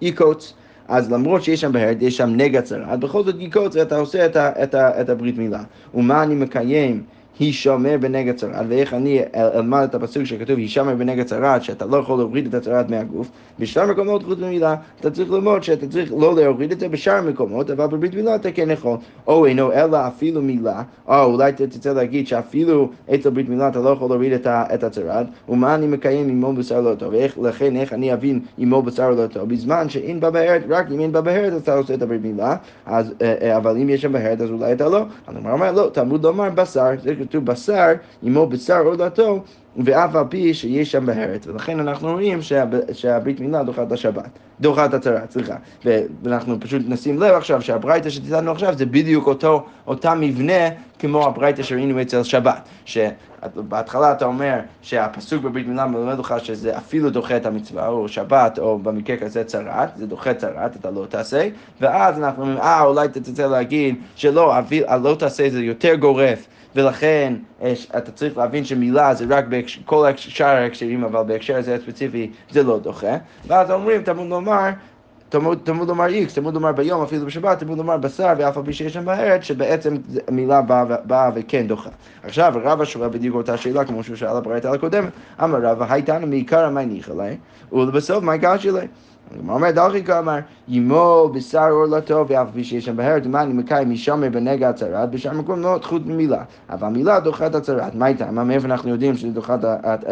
יקוץ. 0.01 0.53
אז 0.87 1.11
למרות 1.11 1.43
שיש 1.43 1.61
שם 1.61 1.71
בהרת, 1.71 1.97
יש 2.01 2.17
שם 2.17 2.29
נגע 2.35 2.61
צרת, 2.61 2.99
בכל 2.99 3.23
זאת 3.23 3.35
יקוץ, 3.39 3.75
אתה 3.75 3.97
עושה 3.97 4.25
את, 4.25 4.35
ה, 4.35 4.63
את, 4.63 4.75
ה, 4.75 5.01
את 5.01 5.09
הברית 5.09 5.37
מילה. 5.37 5.63
ומה 5.93 6.23
אני 6.23 6.35
מקיים? 6.35 7.03
הישמר 7.39 7.97
בנגע 7.99 8.33
צרת, 8.33 8.65
ואיך 8.69 8.93
אני 8.93 9.21
אלמד 9.35 9.83
את 9.83 9.95
הפסוק 9.95 10.23
שכתוב 10.23 10.57
הישמר 10.57 10.95
בנגע 10.95 11.23
צרת, 11.23 11.63
שאתה 11.63 11.85
לא 11.85 11.97
יכול 11.97 12.17
להוריד 12.17 12.47
את 12.47 12.53
הצרת 12.53 12.89
מהגוף, 12.89 13.29
בשאר 13.59 13.85
מקומות 13.91 14.23
חוץ 14.23 14.39
ממילה, 14.39 14.75
אתה 14.99 15.11
צריך 15.11 15.31
ללמוד 15.31 15.63
שאתה 15.63 15.87
צריך 15.87 16.13
לא 16.17 16.35
להוריד 16.35 16.71
את 16.71 16.79
זה 16.79 16.89
בשאר 16.89 17.21
מקומות, 17.21 17.69
אבל 17.69 17.85
בברית 17.87 18.15
מילה 18.15 18.35
אתה 18.35 18.51
כן 18.51 18.71
יכול, 18.71 18.97
או 19.27 19.45
אינו 19.45 19.71
אלא 19.71 20.07
אפילו 20.07 20.41
מילה, 20.41 20.83
או 21.07 21.23
אולי 21.23 21.51
תרצה 21.51 21.93
להגיד 21.93 22.27
שאפילו 22.27 22.89
אצל 23.15 23.29
ברית 23.29 23.49
מילה 23.49 23.67
אתה 23.67 23.79
לא 23.79 23.89
יכול 23.89 24.09
להוריד 24.09 24.33
את 24.47 24.83
הצרת, 24.83 25.25
ומה 25.49 25.75
אני 25.75 25.87
מקיים 25.87 26.29
עם 26.29 26.41
מול 26.41 26.55
בשר 26.55 26.81
לא 26.81 26.95
טוב, 26.95 27.13
ולכן 27.37 27.75
איך 27.75 27.93
אני 27.93 28.13
אבין 28.13 28.39
עם 28.57 28.69
מול 28.69 28.81
בשר 28.81 29.09
לא 29.09 29.27
טוב, 29.27 29.49
בזמן 29.49 29.89
שאין 29.89 30.19
בה 30.19 30.29
בהרת, 30.31 30.63
רק 30.69 30.91
אם 30.91 30.99
אין 30.99 31.11
בה 31.11 31.21
בהרת 31.21 31.53
אתה 31.63 31.75
עושה 31.75 31.93
את 31.93 32.01
הברית 32.01 32.21
מילה, 32.21 32.55
אה, 32.87 33.01
אה, 33.21 33.57
אבל 33.57 33.77
אם 33.77 33.89
יש 33.89 34.01
שם 34.01 34.13
בהרת 34.13 34.41
אז 34.41 34.49
אולי 34.51 34.73
אתה 34.73 34.89
לא, 34.89 35.05
אז 35.27 35.35
הוא 35.35 35.51
אומר 35.51 35.71
לא, 35.71 35.89
תלמוד 35.93 36.23
לומר 36.23 36.49
בשר, 36.49 36.89
כתוב 37.29 37.45
בשר, 37.45 37.93
עמו 38.23 38.47
בשר 38.47 38.79
עולתו, 38.79 39.43
ואף 39.77 40.15
על 40.15 40.23
פי 40.29 40.53
שיש 40.53 40.91
שם 40.91 41.05
בהרת. 41.05 41.47
ולכן 41.47 41.79
אנחנו 41.79 42.11
רואים 42.11 42.39
שהברית 42.93 43.39
מילה 43.39 43.63
דוחה 43.63 43.83
את 43.83 43.91
השבת, 43.91 44.29
דוחה 44.59 44.85
את 44.85 44.93
הצהרה, 44.93 45.21
סליחה. 45.29 45.55
ואנחנו 46.23 46.59
פשוט 46.59 46.81
נשים 46.87 47.19
לב 47.19 47.33
עכשיו 47.33 47.61
שהברייתא 47.61 48.09
שתיתנו 48.09 48.51
עכשיו 48.51 48.73
זה 48.77 48.85
בדיוק 48.85 49.27
אותו, 49.27 49.65
אותה 49.87 50.15
מבנה 50.15 50.69
כמו 50.99 51.25
הברייתא 51.25 51.63
שראינו 51.63 52.01
אצל 52.01 52.23
שבת. 52.23 52.69
שבהתחלה 52.85 54.11
אתה 54.11 54.25
אומר 54.25 54.59
שהפסוק 54.81 55.43
בברית 55.43 55.67
מילה 55.67 55.85
מלמד 55.85 56.19
לך 56.19 56.35
שזה 56.43 56.77
אפילו 56.77 57.09
דוחה 57.09 57.37
את 57.37 57.45
המצווה, 57.45 57.87
או 57.87 58.07
שבת, 58.07 58.59
או 58.59 58.79
במקרה 58.79 59.17
כזה 59.17 59.43
צרת, 59.43 59.89
זה 59.95 60.07
דוחה 60.07 60.33
צרת, 60.33 60.75
אתה 60.75 60.91
לא 60.91 61.05
תעשה, 61.09 61.49
ואז 61.81 62.17
אנחנו 62.17 62.41
אומרים, 62.41 62.59
אה, 62.59 62.83
אולי 62.83 63.07
תרצה 63.07 63.47
להגיד 63.47 63.95
שלא, 64.15 64.53
לא 65.03 65.15
תעשה 65.19 65.49
זה 65.49 65.63
יותר 65.63 65.95
גורף. 65.95 66.47
ולכן 66.75 67.33
אה, 67.61 67.73
אתה 67.97 68.11
צריך 68.11 68.37
להבין 68.37 68.65
שמילה 68.65 69.13
זה 69.13 69.25
רק 69.29 69.45
בכל 69.49 70.05
שאר 70.15 70.47
ההקשרים, 70.47 71.03
אבל 71.03 71.23
בהקשר 71.23 71.57
הזה 71.57 71.75
הספציפי 71.75 72.31
זה 72.51 72.63
לא 72.63 72.79
דוחה. 72.79 73.17
ואז 73.47 73.71
אומרים, 73.71 74.03
תמוד 74.03 74.29
לומר, 74.29 74.69
תמוד 75.63 75.87
לומר 75.87 76.05
איקס, 76.05 76.33
תמוד 76.33 76.53
לומר 76.53 76.71
ביום, 76.71 77.03
אפילו 77.03 77.25
בשבת, 77.25 77.59
תמוד 77.59 77.77
לומר 77.77 77.97
בשר, 77.97 78.33
ואף 78.37 78.57
על 78.57 78.63
פי 78.65 78.73
שיש 78.73 78.93
שם 78.93 79.05
בארץ, 79.05 79.43
שבעצם 79.43 79.95
המילה 80.27 80.61
באה, 80.61 80.85
באה 81.03 81.29
וכן 81.35 81.67
דוחה. 81.67 81.89
עכשיו, 82.23 82.53
רבא 82.63 82.85
שואל 82.85 83.09
בדיוק 83.09 83.35
אותה 83.35 83.57
שאלה, 83.57 83.85
כמו 83.85 84.03
שהוא 84.03 84.15
שאל 84.15 84.37
הברייתא 84.37 84.67
הקודמת, 84.67 85.09
אמר 85.43 85.59
רבא, 85.61 85.85
הייתנו 85.89 86.27
מעיקר 86.27 86.65
המניחה 86.65 87.13
להם, 87.13 87.35
ולבסוף 87.71 88.23
מה 88.23 88.37
גשי 88.37 88.71
להם. 88.71 88.87
הגמרא 89.33 89.55
אומרת, 89.55 89.75
דרכי 89.75 90.03
כאמר, 90.03 90.39
ימול 90.67 91.31
בשר 91.33 91.69
עורלתו 91.69 92.25
ואף 92.27 92.47
פי 92.53 92.63
שיש 92.63 92.85
שם 92.85 92.97
בהר, 92.97 93.19
דמני 93.19 93.53
מקיים 93.53 93.89
משמר 93.89 94.29
בנגע 94.29 94.69
הצרת, 94.69 95.11
בשאר 95.11 95.33
מקום 95.33 95.61
לא 95.61 95.79
חוט 95.83 96.01
ממילה. 96.05 96.43
אבל 96.69 96.87
מילה 96.87 97.19
דוחה 97.19 97.47
את 97.47 97.55
הצרת. 97.55 97.95
מה 97.95 98.07
איתה? 98.07 98.31
מאיפה 98.31 98.65
אנחנו 98.65 98.89
יודעים 98.89 99.17
שזה 99.17 99.31
דוחה 99.31 99.55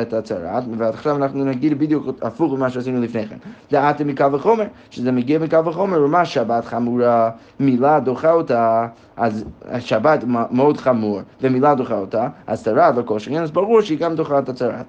את 0.01 0.13
הצרת? 0.13 0.63
ועכשיו 0.77 1.15
אנחנו 1.15 1.45
נגיד 1.45 1.79
בדיוק 1.79 2.07
הפוך 2.21 2.53
ממה 2.53 2.69
שעשינו 2.69 3.01
לפני 3.01 3.27
כן. 3.27 3.37
דעתם 3.71 4.07
מקו 4.07 4.31
וחומר, 4.31 4.65
שזה 4.89 5.11
מגיע 5.11 5.39
מקו 5.39 5.65
וחומר, 5.65 5.99
ממש 5.99 6.33
שבת 6.33 6.65
חמורה, 6.65 7.29
מילה 7.59 7.99
דוחה 7.99 8.31
אותה, 8.31 8.87
אז 9.17 9.45
השבת 9.65 10.23
מאוד 10.51 10.77
חמור, 10.77 11.21
ומילה 11.41 11.75
דוחה 11.75 11.95
אותה, 11.95 12.27
אז 12.47 12.63
צרת 12.63 12.95
לא 13.09 13.19
שכן, 13.19 13.43
אז 13.43 13.51
ברור 13.51 13.81
שהיא 13.81 13.99
גם 13.99 14.15
דוחה 14.15 14.39
את 14.39 14.49
הצרת. 14.49 14.85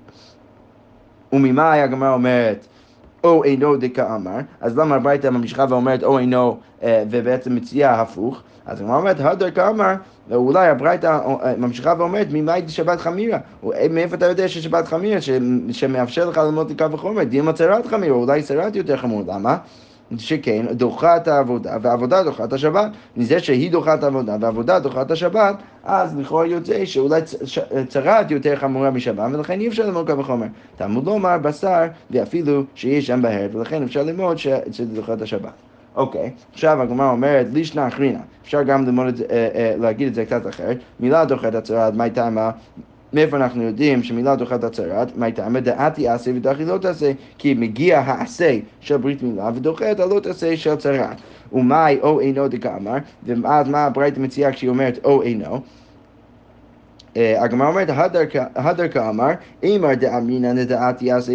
וממה 1.33 1.73
הגמרא 1.73 2.13
אומרת? 2.15 2.67
או 3.25 3.45
אינו 3.45 3.77
דקאמר, 3.77 4.39
אז 4.61 4.79
למה 4.79 4.95
הברייתא 4.97 5.29
ממשיכה 5.29 5.67
ואומרת 5.69 6.03
או 6.03 6.19
אינו 6.19 6.59
ובעצם 6.85 7.55
מציעה 7.55 8.01
הפוך? 8.01 8.43
אז 8.67 8.81
הגמרא 8.81 8.97
אומרת, 8.97 9.21
הדר 9.21 9.51
כאמר, 9.51 9.95
ואולי 10.29 10.69
הברייתא 10.69 11.21
ממשיכה 11.59 11.95
ואומרת, 11.99 12.27
ממאי 12.33 12.63
שבת 12.69 13.01
חמירה? 13.01 13.39
מאיפה 13.91 14.17
אתה 14.17 14.27
יודע 14.27 14.49
ששבת 14.49 14.89
חמירה, 14.89 15.19
שמאפשר 15.71 16.29
לך 16.29 16.39
ללמוד 16.39 16.71
לקו 16.71 16.91
וחומר? 16.93 17.25
דימה 17.25 17.53
צרת 17.53 17.87
חמירה, 17.87 18.17
אולי 18.17 18.43
צרת 18.43 18.77
יותר 18.77 18.97
חמור, 18.97 19.23
למה? 19.27 19.57
שכן 20.19 20.67
דוחה 20.71 21.17
את 21.17 21.29
העבודה, 21.29 21.77
והעבודה 21.83 22.23
דוחה 22.23 22.45
את 22.45 22.53
השבת. 22.53 22.91
מזה 23.17 23.41
שהיא 23.41 23.71
דוחה 23.71 23.95
את 23.95 24.03
העבודה 24.03 24.37
והעבודה 24.41 24.79
דוחה 24.79 25.03
את 25.03 25.11
השבת, 25.11 25.57
אז 25.85 26.19
לכאורה 26.19 26.47
יוצא 26.47 26.85
שאולי 26.85 27.21
צרת 27.89 28.31
יותר 28.31 28.57
חמורה 28.57 28.91
משבת, 28.91 29.33
ולכן 29.33 29.61
אי 29.61 29.69
אפשר 29.69 29.87
ללמוד 29.87 30.11
קו 30.11 30.19
וחומר. 30.19 30.47
תלמוד 30.77 31.05
לומר 31.05 31.39
בשר, 31.39 31.85
ואפילו 32.11 32.63
שיש 32.75 33.07
שם 33.07 33.23
בהר, 33.23 33.49
ולכן 33.53 33.83
אפשר 33.83 34.03
ללמוד 34.03 34.39
שזה 34.39 34.87
דוחה 34.95 35.13
את 35.13 35.23
השבת. 35.23 35.53
אוקיי, 35.97 36.31
עכשיו 36.53 36.83
הגמרא 36.83 37.11
אומרת, 37.11 37.47
לישנא 37.53 37.89
אחרינא, 37.89 38.19
אפשר 38.43 38.63
גם 38.63 38.85
ללמוד 38.85 39.07
את 39.07 39.17
זה, 39.17 39.25
אה, 39.31 39.49
אה, 39.55 39.75
להגיד 39.79 40.09
את 40.09 40.15
זה 40.15 40.25
קצת 40.25 40.49
אחרת, 40.49 40.79
מילה 41.01 41.25
דוחה 41.25 41.49
את 41.49 41.55
הצרת, 41.55 41.95
מה 41.95 42.05
הייתה? 42.05 42.51
מאיפה 43.15 43.37
אנחנו 43.37 43.63
יודעים 43.63 44.03
שמילה 44.03 44.37
דוחת 44.37 44.65
הצהרת? 44.65 45.17
מה 45.17 45.27
הייתה? 45.27 45.49
דעתי 45.63 46.09
עשה 46.09 46.31
ודחי 46.35 46.65
לא 46.65 46.79
תעשה, 46.79 47.13
כי 47.39 47.55
מגיע 47.55 48.01
העשה 48.01 48.59
של 48.81 48.97
ברית 48.97 49.23
מילה 49.23 49.51
ודוחה 49.55 49.93
את 49.93 50.01
הלא 50.01 50.21
תעשה 50.21 50.57
של 50.57 50.77
צהרת. 50.77 51.17
ומאי 51.53 51.99
או 52.03 52.21
אינו 52.21 52.49
דקאמר, 52.49 52.97
ואז 53.27 53.69
מה 53.69 53.85
הברייתא 53.85 54.21
מציעה 54.21 54.53
כשהיא 54.53 54.71
אומרת 54.71 54.99
או 55.05 55.23
אינו? 55.23 55.61
הגמרא 57.17 57.69
אומרת, 57.69 57.89
הדר 58.57 58.89
כאמר, 58.89 59.31
אימר 59.63 59.95
דאמרינא 59.95 60.53
נדעת 60.53 61.03
יעשה 61.03 61.33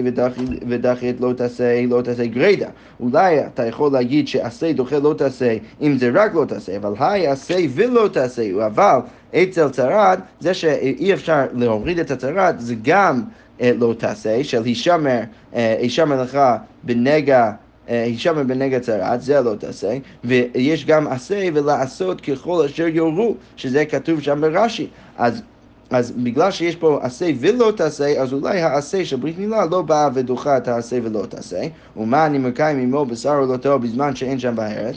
ודחית 0.68 1.22
לא 1.22 1.34
תעשה, 1.38 1.82
לא 1.90 2.02
תעשה 2.02 2.26
גרידא. 2.26 2.68
אולי 3.00 3.46
אתה 3.46 3.66
יכול 3.66 3.92
להגיד 3.92 4.28
שעשה 4.28 4.74
דוחה 4.74 5.00
לא 5.00 5.14
תעשה, 5.18 5.58
אם 5.82 5.98
זה 5.98 6.12
רק 6.14 6.34
לא 6.36 6.46
תעשה, 6.46 6.78
אבל 6.78 6.94
היי 7.00 7.28
עשה 7.28 7.56
ולא 7.76 8.10
תעשה, 8.14 8.66
אבל 8.66 9.00
אצל 9.36 9.70
צרת, 9.70 10.20
זה 10.40 10.54
שאי 10.54 11.14
אפשר 11.14 11.46
להוריד 11.54 12.00
את 12.00 12.12
הצרת, 12.12 12.62
זה 12.62 12.76
גם 12.82 13.22
לא 13.62 13.94
תעשה, 13.98 14.44
של 14.44 14.64
הישמר, 14.64 15.20
הישמר 15.54 16.22
לך 16.22 16.40
בנגע 16.84 17.52
הישמר 17.88 18.44
בנגע 18.44 18.80
צרת, 18.80 19.22
זה 19.22 19.42
לא 19.42 19.56
תעשה, 19.56 19.98
ויש 20.24 20.86
גם 20.86 21.08
עשה 21.08 21.50
ולעשות 21.54 22.22
ככל 22.22 22.66
אשר 22.66 22.88
יורו, 22.88 23.36
שזה 23.56 23.86
כתוב 23.86 24.22
שם 24.22 24.42
ברש"י. 24.42 24.88
אז 25.18 25.42
אז 25.90 26.12
בגלל 26.12 26.52
שיש 26.52 26.76
פה 26.76 27.00
עשה 27.02 27.26
ולא 27.40 27.72
תעשה, 27.76 28.22
אז 28.22 28.34
אולי 28.34 28.62
העשה 28.62 29.06
של 29.06 29.16
ברית 29.16 29.38
מילה 29.38 29.66
לא 29.66 29.82
באה 29.82 30.10
ודוחה 30.14 30.58
את 30.58 30.68
העשה 30.68 31.00
ולא 31.04 31.26
תעשה. 31.30 31.62
ומה 31.98 32.26
אני 32.26 32.38
מקיים 32.38 32.80
עמו 32.80 33.06
בשר 33.06 33.38
עולתו 33.38 33.80
בזמן 33.80 34.16
שאין 34.16 34.40
שם 34.40 34.56
בארץ? 34.56 34.96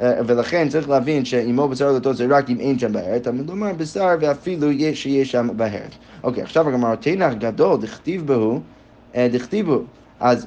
ולכן 0.00 0.68
צריך 0.68 0.88
להבין 0.88 1.24
שעמו 1.24 1.68
בשר 1.68 1.88
עולתו 1.88 2.14
זה 2.14 2.26
רק 2.30 2.50
אם 2.50 2.60
אין 2.60 2.78
שם 2.78 2.92
בארץ, 2.92 3.26
אבל 3.26 3.44
לומר 3.46 3.72
בשר 3.72 4.08
ואפילו 4.20 4.68
שיש 4.94 5.30
שם 5.30 5.48
בארץ. 5.56 5.92
אוקיי, 6.24 6.42
עכשיו 6.42 6.68
הגמרא 6.68 6.94
תנח 6.94 7.32
גדול, 7.34 7.80
דכתיב 7.80 8.26
בהו, 8.26 8.60
דכתיב 9.16 9.66
בהו. 9.66 9.84
אז 10.20 10.46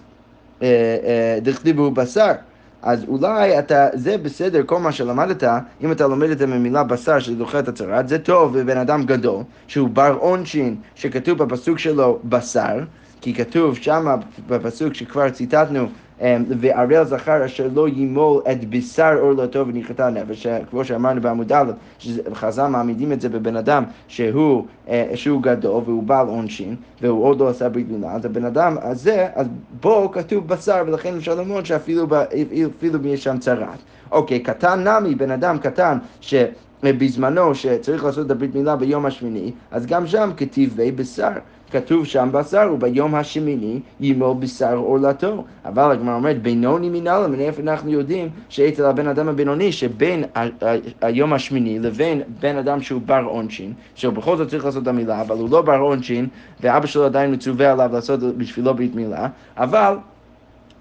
דכתיב 1.41 1.75
בהו 1.75 1.91
בשר. 1.91 2.31
אז 2.83 3.03
אולי 3.07 3.59
אתה, 3.59 3.87
זה 3.93 4.17
בסדר, 4.17 4.61
כל 4.65 4.79
מה 4.79 4.91
שלמדת, 4.91 5.43
אם 5.83 5.91
אתה 5.91 6.07
לומד 6.07 6.29
את 6.29 6.37
זה 6.37 6.47
ממילה 6.47 6.83
בשר 6.83 7.19
שדוחה 7.19 7.59
את 7.59 7.67
הצהרת, 7.67 8.07
זה 8.07 8.19
טוב 8.19 8.59
בבן 8.59 8.77
אדם 8.77 9.03
גדול, 9.03 9.43
שהוא 9.67 9.89
בר 9.89 10.17
עונשין, 10.19 10.75
שכתוב 10.95 11.43
בפסוק 11.43 11.79
שלו 11.79 12.19
בשר, 12.23 12.79
כי 13.21 13.33
כתוב 13.33 13.75
שמה 13.75 14.15
בפסוק 14.47 14.93
שכבר 14.93 15.29
ציטטנו, 15.29 15.87
וערל 16.59 17.03
זכר 17.03 17.45
אשר 17.45 17.69
לא 17.73 17.87
ימול 17.89 18.41
את 18.51 18.69
בשר 18.69 19.17
עורלתו 19.19 19.67
ונכרתה 19.67 20.09
נפש, 20.09 20.47
כמו 20.69 20.85
שאמרנו 20.85 21.21
בעמוד 21.21 21.51
א', 21.51 21.71
שחז"ל 21.99 22.67
מעמידים 22.67 23.11
את 23.11 23.21
זה 23.21 23.29
בבן 23.29 23.55
אדם 23.55 23.83
שהוא, 24.07 24.65
אה, 24.89 25.11
שהוא 25.15 25.41
גדול 25.41 25.83
והוא 25.85 26.03
בעל 26.03 26.27
עונשין, 26.27 26.75
והוא 27.01 27.23
עוד 27.23 27.39
לא 27.39 27.49
עשה 27.49 27.69
ברית 27.69 27.89
מילה, 27.89 28.13
אז 28.13 28.25
הבן 28.25 28.45
אדם 28.45 28.75
הזה, 28.81 29.27
אז 29.35 29.47
בו 29.81 30.11
כתוב 30.11 30.47
בשר, 30.47 30.83
ולכן 30.87 31.15
אפשר 31.17 31.35
לומר 31.35 31.63
שאפילו 31.63 32.07
יש 33.05 33.23
שם 33.23 33.37
צרת. 33.37 33.79
אוקיי, 34.11 34.39
קטן 34.39 34.87
נמי, 34.87 35.15
בן 35.15 35.31
אדם 35.31 35.57
קטן, 35.57 35.97
ש... 36.21 36.33
בזמנו 36.91 37.55
שצריך 37.55 38.03
לעשות 38.03 38.25
את 38.25 38.31
הברית 38.31 38.55
מילה 38.55 38.75
ביום 38.75 39.05
השמיני, 39.05 39.51
אז 39.71 39.85
גם 39.85 40.07
שם 40.07 40.29
כתיבי 40.37 40.91
בשר. 40.91 41.31
כתוב 41.73 42.05
שם 42.05 42.29
בשר, 42.31 42.71
וביום 42.73 43.15
השמיני 43.15 43.79
ימול 43.99 44.35
בשר 44.39 44.75
עורלתו. 44.75 45.43
אבל 45.65 45.91
הגמרא 45.91 46.15
אומרת, 46.15 46.41
בינוני 46.41 46.89
מנהלה, 46.89 47.27
מאיפה 47.27 47.61
אנחנו 47.61 47.91
יודעים 47.91 48.29
שאצל 48.49 48.85
הבן 48.85 49.07
אדם 49.07 49.29
הבינוני, 49.29 49.71
שבין 49.71 50.23
היום 51.01 51.33
השמיני 51.33 51.79
לבין 51.79 52.21
בן 52.39 52.57
אדם 52.57 52.81
שהוא 52.81 53.01
בר 53.05 53.23
עונשין, 53.25 53.73
שהוא 53.95 54.13
בכל 54.13 54.37
זאת 54.37 54.49
צריך 54.49 54.65
לעשות 54.65 54.83
את 54.83 54.87
המילה, 54.87 55.21
אבל 55.21 55.37
הוא 55.37 55.49
לא 55.49 55.61
בר 55.61 55.79
עונשין, 55.79 56.27
ואבא 56.61 56.85
שלו 56.85 57.05
עדיין 57.05 57.33
מצווה 57.33 57.71
עליו 57.71 57.89
לעשות 57.93 58.19
בשבילו 58.19 58.73
ברית 58.73 58.95
מילה, 58.95 59.27
אבל 59.57 59.95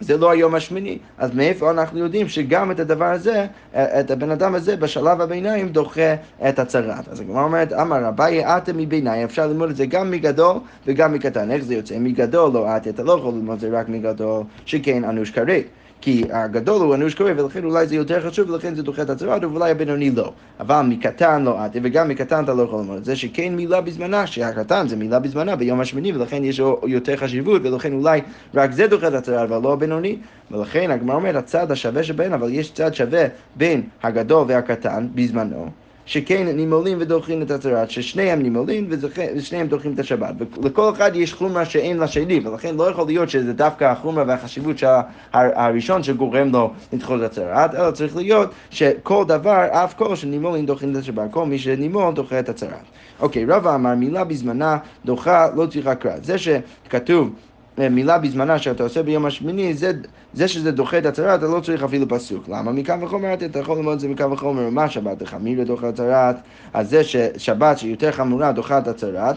זה 0.03 0.17
לא 0.17 0.31
היום 0.31 0.55
השמיני. 0.55 0.99
אז 1.19 1.35
מאיפה 1.35 1.71
אנחנו 1.71 1.99
יודעים 1.99 2.29
שגם 2.29 2.71
את 2.71 2.81
הדבר 2.81 3.05
הזה, 3.05 3.47
את 3.75 4.11
הבן 4.11 4.31
אדם 4.31 4.55
הזה 4.55 4.77
בשלב 4.77 5.21
הביניים 5.21 5.69
דוחה 5.69 6.15
את 6.49 6.59
הצרת. 6.59 7.09
אז 7.09 7.21
הגמרא 7.21 7.43
אומרת, 7.43 7.73
אמר 7.73 8.09
אביי 8.09 8.45
עתה 8.45 8.73
מביניים, 8.73 9.25
אפשר 9.25 9.47
ללמוד 9.47 9.71
את 9.71 9.77
זה 9.77 9.87
גם 9.87 10.11
מגדול 10.11 10.57
וגם 10.87 11.13
מקטן. 11.13 11.51
איך 11.51 11.65
זה 11.65 11.75
יוצא? 11.75 11.99
מגדול 11.99 12.53
לא 12.53 12.69
עתה, 12.69 12.91
אתה 12.91 13.03
לא 13.03 13.13
יכול 13.13 13.35
ללמוד 13.35 13.55
את 13.55 13.61
זה 13.61 13.79
רק 13.79 13.89
מגדול, 13.89 14.43
שכן 14.67 15.05
אנוש 15.05 15.31
כרת. 15.31 15.65
כי 16.03 16.25
הגדול 16.31 16.83
הוא 16.83 16.95
אנוש 16.95 17.15
קורא, 17.15 17.31
ולכן 17.37 17.65
אולי 17.65 17.87
זה 17.87 17.97
יותר 17.97 18.29
חשוב, 18.29 18.51
ולכן 18.51 18.75
זה 18.75 18.83
דוחה 18.83 19.03
את 19.03 19.11
הצרת, 19.11 19.45
ואולי 19.45 19.71
הבינוני 19.71 20.11
לא. 20.11 20.33
אבל 20.61 20.81
מקטן 20.81 21.43
לא 21.43 21.59
עתה, 21.59 21.79
וגם 21.83 22.09
מקטן 22.09 22.45
אתה 22.45 22.55
לא 22.55 22.63
יכול 22.63 22.81
ללמוד 22.81 22.97
את 22.97 23.05
זה, 23.05 23.17
שכן 23.17 23.55
מילה 23.55 23.81
בזמנה, 23.81 24.27
שהקטן 24.27 24.89
זה 24.89 24.97
מילה 24.97 25.19
בזמנה 25.19 25.57
ביום 25.57 25.81
השמיני, 25.81 26.13
ולכן 26.13 26.45
יש 26.45 26.61
יותר 26.87 27.17
חשיבות, 27.17 27.63
ולכן 27.65 27.93
אולי 27.93 28.21
רק 28.55 28.73
זה 28.73 28.87
דוחה 28.87 29.09
את 29.09 29.15
הצרת, 29.15 29.51
אבל 29.51 29.63
לא 29.63 29.73
הבינוני. 29.73 30.17
ולכן 30.51 30.91
הגמרא 30.91 31.17
אומרת, 31.17 31.35
הצד 31.35 31.71
השווה 31.71 32.03
שבין, 32.03 32.33
אבל 32.33 32.49
יש 32.51 32.73
צד 32.73 32.95
שווה 32.95 33.25
בין 33.57 33.83
הגדול 34.03 34.45
והקטן 34.49 35.09
בזמנו. 35.15 35.82
שכן 36.13 36.47
נימולים 36.47 36.99
ודוחים 37.01 37.43
את 37.43 37.51
הצהרת, 37.51 37.91
ששניהם 37.91 38.43
נימולים 38.43 38.89
ושניהם 39.37 39.67
דוחים 39.67 39.93
את 39.93 39.99
השבת. 39.99 40.35
ולכל 40.63 40.93
אחד 40.93 41.17
יש 41.17 41.35
חומרה 41.35 41.65
שאין 41.65 41.99
לשני, 41.99 42.41
ולכן 42.45 42.75
לא 42.75 42.91
יכול 42.91 43.07
להיות 43.07 43.31
שזה 43.31 43.53
דווקא 43.53 43.85
החומרה 43.85 44.25
והחשיבות 44.27 44.79
של 44.79 44.87
הראשון 45.33 46.03
שגורם 46.03 46.53
לו 46.53 46.73
לדחות 46.93 47.21
את 47.21 47.25
הצהרת, 47.25 47.75
אלא 47.75 47.91
צריך 47.91 48.17
להיות 48.17 48.51
שכל 48.71 49.25
דבר, 49.29 49.67
אף 49.71 49.95
כל 49.95 50.17
שנימולים 50.17 50.67
דוחים 50.67 50.93
את 50.93 50.97
השבת, 50.97 51.31
כל 51.31 51.47
מי 51.47 51.59
שנימול 51.59 52.15
דוחה 52.15 52.39
את 52.39 52.49
הצהרת. 52.49 52.87
אוקיי, 53.21 53.45
רבא 53.45 53.75
אמר 53.75 53.95
מילה 53.95 54.25
בזמנה 54.25 54.79
דוחה 55.05 55.49
לא 55.57 55.67
צריכה 55.67 55.95
קראת. 55.95 56.25
זה 56.25 56.37
שכתוב 56.39 57.31
מילה 57.79 58.19
בזמנה 58.19 58.59
שאתה 58.59 58.83
עושה 58.83 59.03
ביום 59.03 59.27
השמיני, 59.27 59.75
זה, 59.75 59.93
זה 60.35 60.49
שזה 60.49 60.73
דוחה 60.73 60.99
את 60.99 61.07
הצהרת, 61.07 61.39
אתה 61.39 61.49
לא 61.49 61.61
צריך 61.61 61.83
אפילו 61.83 62.09
פסוק. 62.09 62.49
למה? 62.49 62.73
מכאן 62.73 63.03
וחומר 63.03 63.35
אתה 63.35 63.59
יכול 63.59 63.77
ללמוד 63.77 63.95
את 63.95 64.01
זה 64.01 64.09
מכאן 64.09 64.33
וחומר, 64.33 64.71
מה 64.71 64.91
שבת 64.91 65.23
החמירה 65.23 65.65
דוחה 65.65 65.89
את 65.89 65.95
הצהרת? 65.95 66.37
אז 66.73 66.91
זה 66.91 67.05
ששבת 67.05 67.79
שיותר 67.79 68.13
חמורה 68.13 68.53
דוחה 68.53 68.79
את 68.79 68.89
הצהרת, 68.89 69.37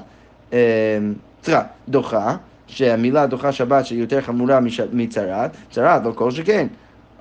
אה, 0.54 0.98
סליחה, 1.44 1.62
דוחה, 1.90 2.36
שהמילה 2.68 3.26
דוחה 3.26 3.52
שבת 3.52 3.86
שיותר 3.86 4.22
חמורה 4.22 4.60
מצהרת, 4.94 5.52
צהרת 5.72 6.06
לא 6.06 6.12
כל 6.12 6.32
שכן. 6.32 6.68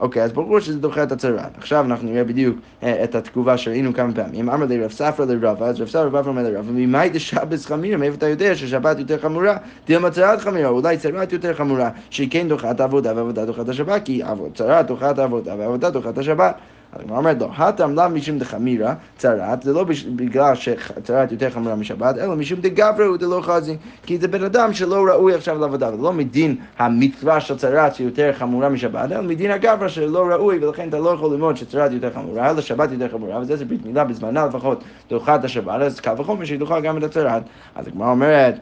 אוקיי, 0.01 0.23
אז 0.23 0.33
ברור 0.33 0.61
שזה 0.61 0.79
דוחה 0.79 1.03
את 1.03 1.13
הצהרת. 1.13 1.59
עכשיו 1.59 1.85
אנחנו 1.85 2.09
נראה 2.09 2.25
בדיוק 2.25 2.59
אה, 2.83 3.05
את 3.05 3.15
התגובה 3.15 3.59
שראינו 3.59 3.95
כמה 3.95 4.13
פעמים. 4.15 4.49
אמר 4.49 4.67
לי 4.67 4.85
רב 4.85 4.91
ספרא 4.91 5.25
לרבא, 5.25 5.67
אז 5.67 5.81
רב 5.81 5.89
ספרא 5.89 6.03
רבא 6.03 6.29
אומר 6.29 6.43
לרבא, 6.43 6.73
ממאי 6.73 7.11
דשבס 7.11 7.67
חמירה, 7.67 7.97
מאיפה 7.97 8.17
אתה 8.17 8.29
יודע 8.29 8.55
ששבת 8.55 8.99
יותר 8.99 9.19
חמורה? 9.19 9.57
דילמה 9.87 10.11
צהרת 10.11 10.41
חמירה, 10.41 10.69
אולי 10.69 10.97
צהרת 10.97 11.33
יותר 11.33 11.55
חמורה, 11.55 11.91
שהיא 12.11 12.31
כן 12.31 12.49
דוחה 12.49 12.71
את 12.71 12.81
העבודה 12.81 13.13
ועבודה 13.17 13.45
דוחה 13.45 13.63
את 13.63 13.69
השבת, 13.69 14.05
כי 14.05 14.23
צהרת 14.55 14.87
דוחה 14.87 15.11
את 15.11 15.19
העבודה 15.19 15.55
ועבודה 15.59 15.91
דוחה 15.91 16.11
את 16.11 16.19
השבת. 16.19 16.55
הגמרא 17.01 17.19
אומרת 17.19 17.41
לו, 17.41 17.51
הטעם 17.57 17.95
לאו 17.95 18.09
משום 18.09 18.39
דחמירא 18.39 18.95
צרת, 19.17 19.63
זה 19.63 19.73
לא 19.73 19.85
בגלל 20.17 20.55
שצרת 20.55 21.33
יותר 21.33 21.51
חמורה 21.51 21.77
משבת, 21.77 22.19
אלא 22.19 22.37
משום 22.37 22.61
דגברא 22.61 23.05
הוא 23.05 23.17
דלא 23.17 23.41
חזי, 23.43 23.77
כי 24.03 24.19
זה 24.19 24.29
בן 24.29 24.45
אדם 24.45 24.73
שלא 24.73 25.05
ראוי 25.07 25.35
עכשיו 25.35 25.59
לעבודה, 25.59 25.95
ולא 25.95 26.13
מדין 26.13 26.57
המצווה 26.79 27.41
של 27.41 27.57
צרת 27.57 27.95
שיותר 27.95 28.33
חמורה 28.33 28.69
משבת, 28.69 29.13
אלא 29.13 29.23
מדין 29.23 29.51
הגברא 29.51 29.89
שלא 29.89 30.27
ראוי, 30.27 30.59
ולכן 30.65 30.89
אתה 30.89 30.99
לא 30.99 31.11
יכול 31.11 31.33
ללמוד 31.33 31.57
שצרת 31.57 31.93
יותר 31.93 32.11
חמורה, 32.15 32.51
אלא 32.51 32.61
שבת 32.61 32.93
יותר 32.93 33.09
חמורה, 33.09 33.39
וזה 33.39 33.57
זה 33.57 33.65
ברית 33.65 33.87
מילה 33.87 34.05
בזמנה 34.05 34.47
לפחות 34.47 34.85
דוחה 35.09 35.35
את 35.35 35.45
השבת, 35.45 35.81
אז 35.81 36.01
קל 36.01 36.15
וחומר 36.19 36.45
שהיא 36.45 36.59
דוחה 36.59 36.81
גם 36.81 36.99
את 36.99 37.03
הצרת. 37.03 37.43
אז 37.75 37.87
הגמרא 37.87 38.11
אומרת, 38.11 38.55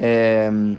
אמ, 0.00 0.74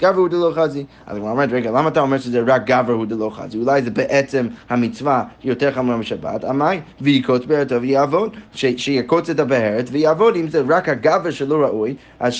גבר 0.00 0.18
הוא 0.18 0.28
דלא 0.28 0.52
חזי. 0.54 0.84
אז 1.06 1.16
הגמרא 1.16 1.30
אומרת, 1.30 1.48
רגע, 1.52 1.70
למה 1.70 1.88
אתה 1.88 2.00
אומר 2.00 2.18
שזה 2.18 2.42
רק 2.46 2.66
גבר 2.66 2.92
הוא 2.92 3.06
דלא 3.06 3.30
חזי? 3.34 3.58
אולי 3.58 3.82
זה 3.82 3.90
בעצם 3.90 4.46
המצווה 4.68 5.24
יותר 5.44 5.72
חמורה 5.72 5.96
משבת. 5.96 6.44
אמי, 6.44 6.80
ויקוץ 7.00 7.44
בערתו 7.44 7.82
ויעבוד. 7.82 8.36
שיקוץ 8.52 9.30
את 9.30 9.40
הבהרת 9.40 9.88
ויעבוד. 9.92 10.36
אם 10.36 10.48
זה 10.48 10.62
רק 10.68 10.88
הגבר 10.88 11.30
שלא 11.30 11.62
ראוי, 11.62 11.94
אז 12.20 12.34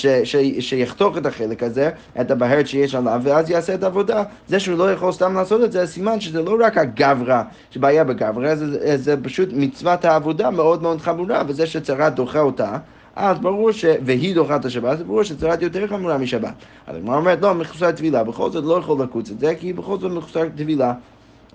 שיחתוך 0.59 1.17
את 1.17 1.25
החלק 1.25 1.63
הזה, 1.63 1.89
את 2.21 2.31
הבהרת 2.31 2.67
שיש 2.67 2.95
עליו, 2.95 3.21
ואז 3.23 3.49
יעשה 3.49 3.73
את 3.73 3.83
העבודה. 3.83 4.23
זה 4.47 4.59
שהוא 4.59 4.77
לא 4.77 4.91
יכול 4.91 5.11
סתם 5.11 5.33
לעשות 5.33 5.63
את 5.63 5.71
זה, 5.71 5.87
סימן 5.87 6.19
שזה 6.19 6.41
לא 6.41 6.57
רק 6.59 6.77
הגברה 6.77 7.43
שבעיה 7.71 8.03
בגברה, 8.03 8.55
זה, 8.55 8.97
זה 8.97 9.15
פשוט 9.23 9.49
מצוות 9.53 10.05
העבודה 10.05 10.49
מאוד 10.49 10.81
מאוד 10.81 11.01
חמורה, 11.01 11.43
וזה 11.47 11.65
שצרת 11.67 12.15
דוחה 12.15 12.39
אותה. 12.39 12.77
אז 13.15 13.39
ברור 13.39 13.71
ש... 13.71 13.85
והיא 14.05 14.35
דוחה 14.35 14.55
את 14.55 14.65
השבת, 14.65 14.99
אז 14.99 15.03
ברור 15.03 15.23
שצרת 15.23 15.61
יותר 15.61 15.87
חמורה 15.87 16.17
משבת. 16.17 16.53
אז 16.87 16.95
הגמרא 16.95 17.17
אומרת, 17.17 17.41
לא, 17.41 17.53
מחוסר 17.53 17.91
טבילה, 17.91 18.23
בכל 18.23 18.51
זאת 18.51 18.63
לא 18.63 18.77
יכול 18.79 19.03
לקוץ 19.03 19.31
את 19.31 19.39
זה, 19.39 19.55
כי 19.55 19.73
בכל 19.73 19.99
זאת 19.99 20.11
מחוסר 20.11 20.49
טבילה. 20.55 20.93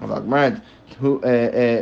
אבל 0.02 0.16
הגמרא 0.16 0.48
אומרת, 1.02 1.22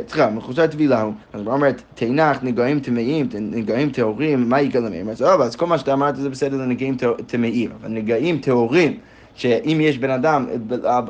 סליחה, 0.07 0.29
מחוסר 0.29 0.67
טבילה 0.67 1.01
הוא, 1.01 1.13
אז 1.33 1.41
הגמרא 1.41 1.55
אומרת, 1.55 1.81
תנח 1.95 2.37
נגעים 2.43 2.79
טמאים, 2.79 3.29
נגעים 3.39 3.89
טהורים, 3.89 4.49
מה 4.49 4.61
יגלם? 4.61 5.09
אז 5.09 5.55
כל 5.55 5.65
מה 5.65 5.77
שאתה 5.77 5.93
אמרת 5.93 6.15
זה 6.15 6.29
בסדר 6.29 6.57
לנגעים 6.57 6.97
טמאים, 7.27 7.69
אבל 7.81 7.89
נגעים 7.89 8.37
טהורים. 8.37 8.97
שאם 9.35 9.77
יש 9.81 9.97
בן 9.97 10.09
אדם, 10.09 10.45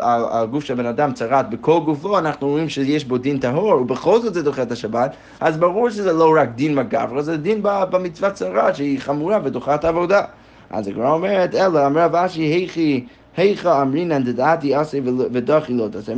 הגוף 0.01 0.63
של 0.63 0.73
בן 0.73 0.85
אדם 0.85 1.13
צרט 1.13 1.45
בכל 1.49 1.79
גופו, 1.85 2.17
אנחנו 2.17 2.47
רואים 2.47 2.69
שיש 2.69 3.05
בו 3.05 3.17
דין 3.17 3.39
טהור, 3.39 3.81
ובכל 3.81 4.21
זאת 4.21 4.33
זה 4.33 4.43
דוחה 4.43 4.61
את 4.61 4.71
השבת, 4.71 5.15
אז 5.39 5.57
ברור 5.57 5.89
שזה 5.89 6.13
לא 6.13 6.35
רק 6.37 6.49
דין 6.55 6.75
מגברה, 6.75 7.21
זה 7.21 7.37
דין 7.37 7.59
במצוות 7.63 8.33
צרט 8.33 8.75
שהיא 8.75 8.99
חמורה 8.99 9.39
ודוחה 9.43 9.75
את 9.75 9.85
העבודה. 9.85 10.21
אז 10.69 10.87
הגמרא 10.87 11.11
אומרת, 11.11 11.55
אלא 11.55 11.85
אמר 11.85 12.01
רב 12.01 12.15
אשי, 12.15 12.41
היכי 12.41 13.05
היכא 13.37 13.81
אמרינן 13.81 14.23
דדעתי 14.23 14.75
עשה 14.75 14.97
ודוחי 15.31 15.73
לא 15.73 15.87
תעשה. 15.91 16.13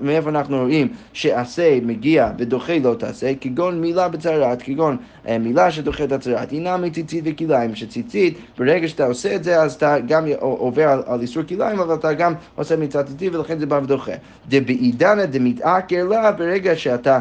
מאיפה 0.00 0.30
אנחנו 0.30 0.58
רואים 0.58 0.88
שעשה 1.12 1.78
מגיע 1.82 2.30
ודוחה 2.38 2.78
לא 2.78 2.94
תעשה? 2.98 3.32
כגון 3.40 3.80
מילה 3.80 4.08
בצרת, 4.08 4.62
כגון 4.62 4.96
מילה 5.40 5.70
שדוחה 5.70 6.04
את 6.04 6.12
הצרת. 6.12 6.50
היא 6.50 6.62
נמי 6.62 6.90
ציצית 6.90 7.24
וכליים, 7.26 7.74
שציצית, 7.74 8.38
ברגע 8.58 8.88
שאתה 8.88 9.06
עושה 9.06 9.34
את 9.34 9.44
זה, 9.44 9.62
אז 9.62 9.74
אתה 9.74 9.96
גם 10.06 10.26
עובר 10.40 10.88
על, 10.88 11.02
על 11.06 11.20
איסור 11.20 11.42
כליים, 11.42 11.78
אבל 11.78 11.94
אתה 11.94 12.12
גם 12.12 12.34
עושה 12.54 12.76
מצוות 12.76 13.06
ציצית, 13.06 13.34
ולכן 13.34 13.58
זה 13.58 13.66
בא 13.66 13.80
ודוחה. 13.82 14.12
דבעידנא 14.48 15.24
דמתעקר 15.24 16.04
לה, 16.08 16.32
ברגע 16.32 16.76
שאתה 16.76 17.18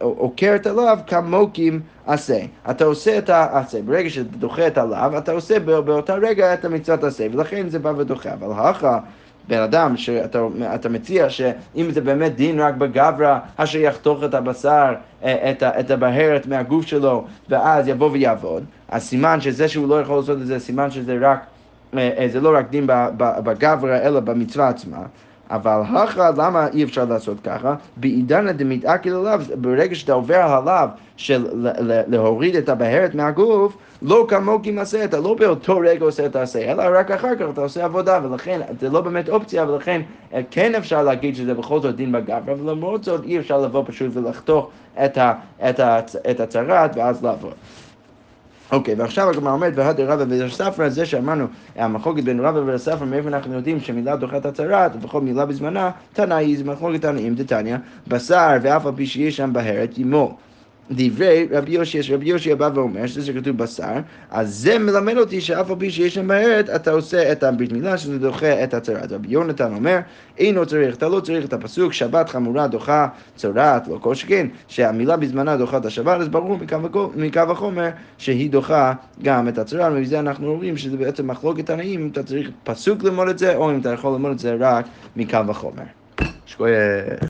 עוקרת 0.00 0.66
עליו 0.66 0.98
כמוקים 1.06 1.80
עשה. 2.06 2.38
אתה 2.70 2.84
עושה 2.84 3.18
את 3.18 3.30
העשה, 3.30 3.82
ברגע 3.82 4.10
שאתה 4.10 4.36
דוחה 4.36 4.66
את 4.66 4.78
הלאו, 4.78 5.18
אתה 5.18 5.32
עושה 5.32 5.58
באותה 5.60 6.14
רגע 6.14 6.54
את 6.54 6.64
המצוות 6.64 7.04
עשה, 7.04 7.26
ולכן 7.32 7.68
זה 7.68 7.78
בא 7.78 7.92
ודוחה. 7.96 8.32
אבל 8.32 8.52
הכא 8.56 8.98
בן 9.48 9.58
אדם 9.58 9.96
שאתה 9.96 10.88
מציע 10.88 11.30
שאם 11.30 11.90
זה 11.90 12.00
באמת 12.00 12.36
דין 12.36 12.60
רק 12.60 12.74
בגברא, 12.74 13.38
אשר 13.56 13.78
יחתוך 13.78 14.24
את 14.24 14.34
הבשר, 14.34 14.94
אה, 15.24 15.50
את, 15.50 15.62
את 15.62 15.90
הבהרת 15.90 16.46
מהגוף 16.46 16.86
שלו, 16.86 17.24
ואז 17.48 17.88
יבוא 17.88 18.10
ויעבוד, 18.10 18.64
אז 18.88 19.02
סימן 19.02 19.40
שזה 19.40 19.68
שהוא 19.68 19.88
לא 19.88 20.00
יכול 20.00 20.16
לעשות 20.16 20.40
את 20.40 20.46
זה, 20.46 20.58
סימן 20.58 20.90
שזה 20.90 21.18
רק, 21.20 21.46
אה, 21.98 22.26
זה 22.32 22.40
לא 22.40 22.56
רק 22.56 22.70
דין 22.70 22.86
בגברא, 23.16 23.96
אלא 23.96 24.20
במצווה 24.20 24.68
עצמה. 24.68 24.98
אבל 25.54 25.80
הכרע, 25.86 26.30
למה 26.36 26.66
אי 26.74 26.84
אפשר 26.84 27.04
לעשות 27.04 27.36
ככה? 27.44 27.74
בעידנא 27.96 28.52
דמתעקל 28.52 29.14
עליו, 29.14 29.42
ברגע 29.54 29.94
שאתה 29.94 30.12
עובר 30.12 30.36
עליו 30.36 30.88
של 31.16 31.46
להוריד 32.08 32.56
את 32.56 32.68
הבהרת 32.68 33.14
מהגוף, 33.14 33.76
לא 34.02 34.26
כמוקי 34.28 34.70
מעשה, 34.70 35.04
אתה 35.04 35.20
לא 35.20 35.34
באותו 35.34 35.78
רגע 35.78 36.04
עושה 36.04 36.26
את 36.26 36.36
העשה, 36.36 36.72
אלא 36.72 36.82
רק 36.98 37.10
אחר 37.10 37.36
כך 37.36 37.46
אתה 37.52 37.60
עושה 37.60 37.84
עבודה, 37.84 38.20
ולכן 38.22 38.60
זה 38.80 38.90
לא 38.90 39.00
באמת 39.00 39.28
אופציה, 39.28 39.64
ולכן 39.70 40.00
אה, 40.34 40.40
כן 40.50 40.74
אפשר 40.74 41.02
להגיד 41.02 41.36
שזה 41.36 41.54
בכל 41.54 41.80
זאת 41.80 41.96
דין 41.96 42.12
בגב, 42.12 42.50
אבל 42.50 42.70
למרות 42.70 43.04
זאת 43.04 43.24
אי 43.24 43.38
אפשר 43.38 43.60
לבוא 43.60 43.82
פשוט 43.86 44.10
ולחתוך 44.12 44.70
את 46.30 46.40
הצרת 46.40 46.90
ואז 46.96 47.24
לעבור. 47.24 47.52
אוקיי, 48.74 48.94
ועכשיו 48.94 49.30
הגמרא 49.30 49.52
אומרת, 49.52 49.72
והדר 49.76 50.12
רבא 50.12 50.24
וספרא, 50.46 50.88
זה 50.88 51.06
שאמרנו, 51.06 51.46
המחלוקת 51.76 52.22
בין 52.24 52.40
רבא 52.40 52.60
וספרא, 52.66 53.06
מאיפה 53.06 53.28
אנחנו 53.28 53.54
יודעים 53.54 53.80
שמילה 53.80 54.16
דוחת 54.16 54.46
הצהרת, 54.46 54.96
לפחות 54.96 55.22
מילה 55.22 55.46
בזמנה, 55.46 55.90
תנאי, 56.12 56.56
זה 56.56 56.64
מחלוקת 56.64 57.02
תנאים 57.02 57.34
דתניא, 57.34 57.76
בשר 58.08 58.56
ואף 58.62 58.86
על 58.86 58.92
פי 58.96 59.06
שיש 59.06 59.36
שם 59.36 59.52
בהרת, 59.52 59.98
ימו. 59.98 60.36
דברי 60.90 61.48
רבי 61.50 61.72
יושי, 61.72 62.14
רבי 62.14 62.28
יושי 62.28 62.54
בא 62.54 62.70
ואומר 62.74 63.06
שזה 63.06 63.32
כתוב 63.32 63.58
בשר, 63.58 63.92
אז 64.30 64.54
זה 64.54 64.78
מלמד 64.78 65.16
אותי 65.16 65.40
שאף 65.40 65.70
על 65.70 65.76
פי 65.78 65.90
שיש 65.90 66.14
שם 66.14 66.28
בהרת, 66.28 66.70
אתה 66.70 66.90
עושה 66.90 67.32
את 67.32 67.42
הברית 67.42 67.72
מילה 67.72 67.98
שזה 67.98 68.18
דוחה 68.18 68.64
את 68.64 68.74
הצהרת. 68.74 69.12
רבי 69.12 69.28
יונתן 69.28 69.74
אומר, 69.74 69.98
אינו 70.38 70.66
צריך, 70.66 70.96
אתה 70.96 71.08
לא 71.08 71.20
צריך 71.20 71.44
את 71.44 71.52
הפסוק, 71.52 71.92
שבת 71.92 72.28
חמורה 72.28 72.66
דוחה 72.66 73.08
צהרת, 73.36 73.88
לא 73.88 73.98
כל 74.00 74.14
שכן, 74.14 74.46
שהמילה 74.68 75.16
בזמנה 75.16 75.56
דוחה 75.56 75.76
את 75.76 75.84
השבת, 75.84 76.20
אז 76.20 76.28
ברור 76.28 76.58
מקו 77.16 77.40
החומר 77.40 77.88
שהיא 78.18 78.50
דוחה 78.50 78.92
גם 79.22 79.48
את 79.48 79.58
הצהרת, 79.58 79.92
ומזה 79.92 80.20
אנחנו 80.20 80.54
רואים 80.54 80.76
שזה 80.76 80.96
בעצם 80.96 81.26
מחלוקת 81.30 81.66
תנאים, 81.66 82.00
אם 82.00 82.08
אתה 82.12 82.22
צריך 82.22 82.50
פסוק 82.64 83.02
ללמוד 83.02 83.28
את 83.28 83.38
זה, 83.38 83.56
או 83.56 83.70
אם 83.70 83.80
אתה 83.80 83.92
יכול 83.92 84.12
ללמוד 84.12 84.30
את 84.30 84.38
זה 84.38 84.56
רק 84.60 84.86
מקו 85.16 85.38
החומר. 85.48 85.82
שכוייך. 86.46 87.20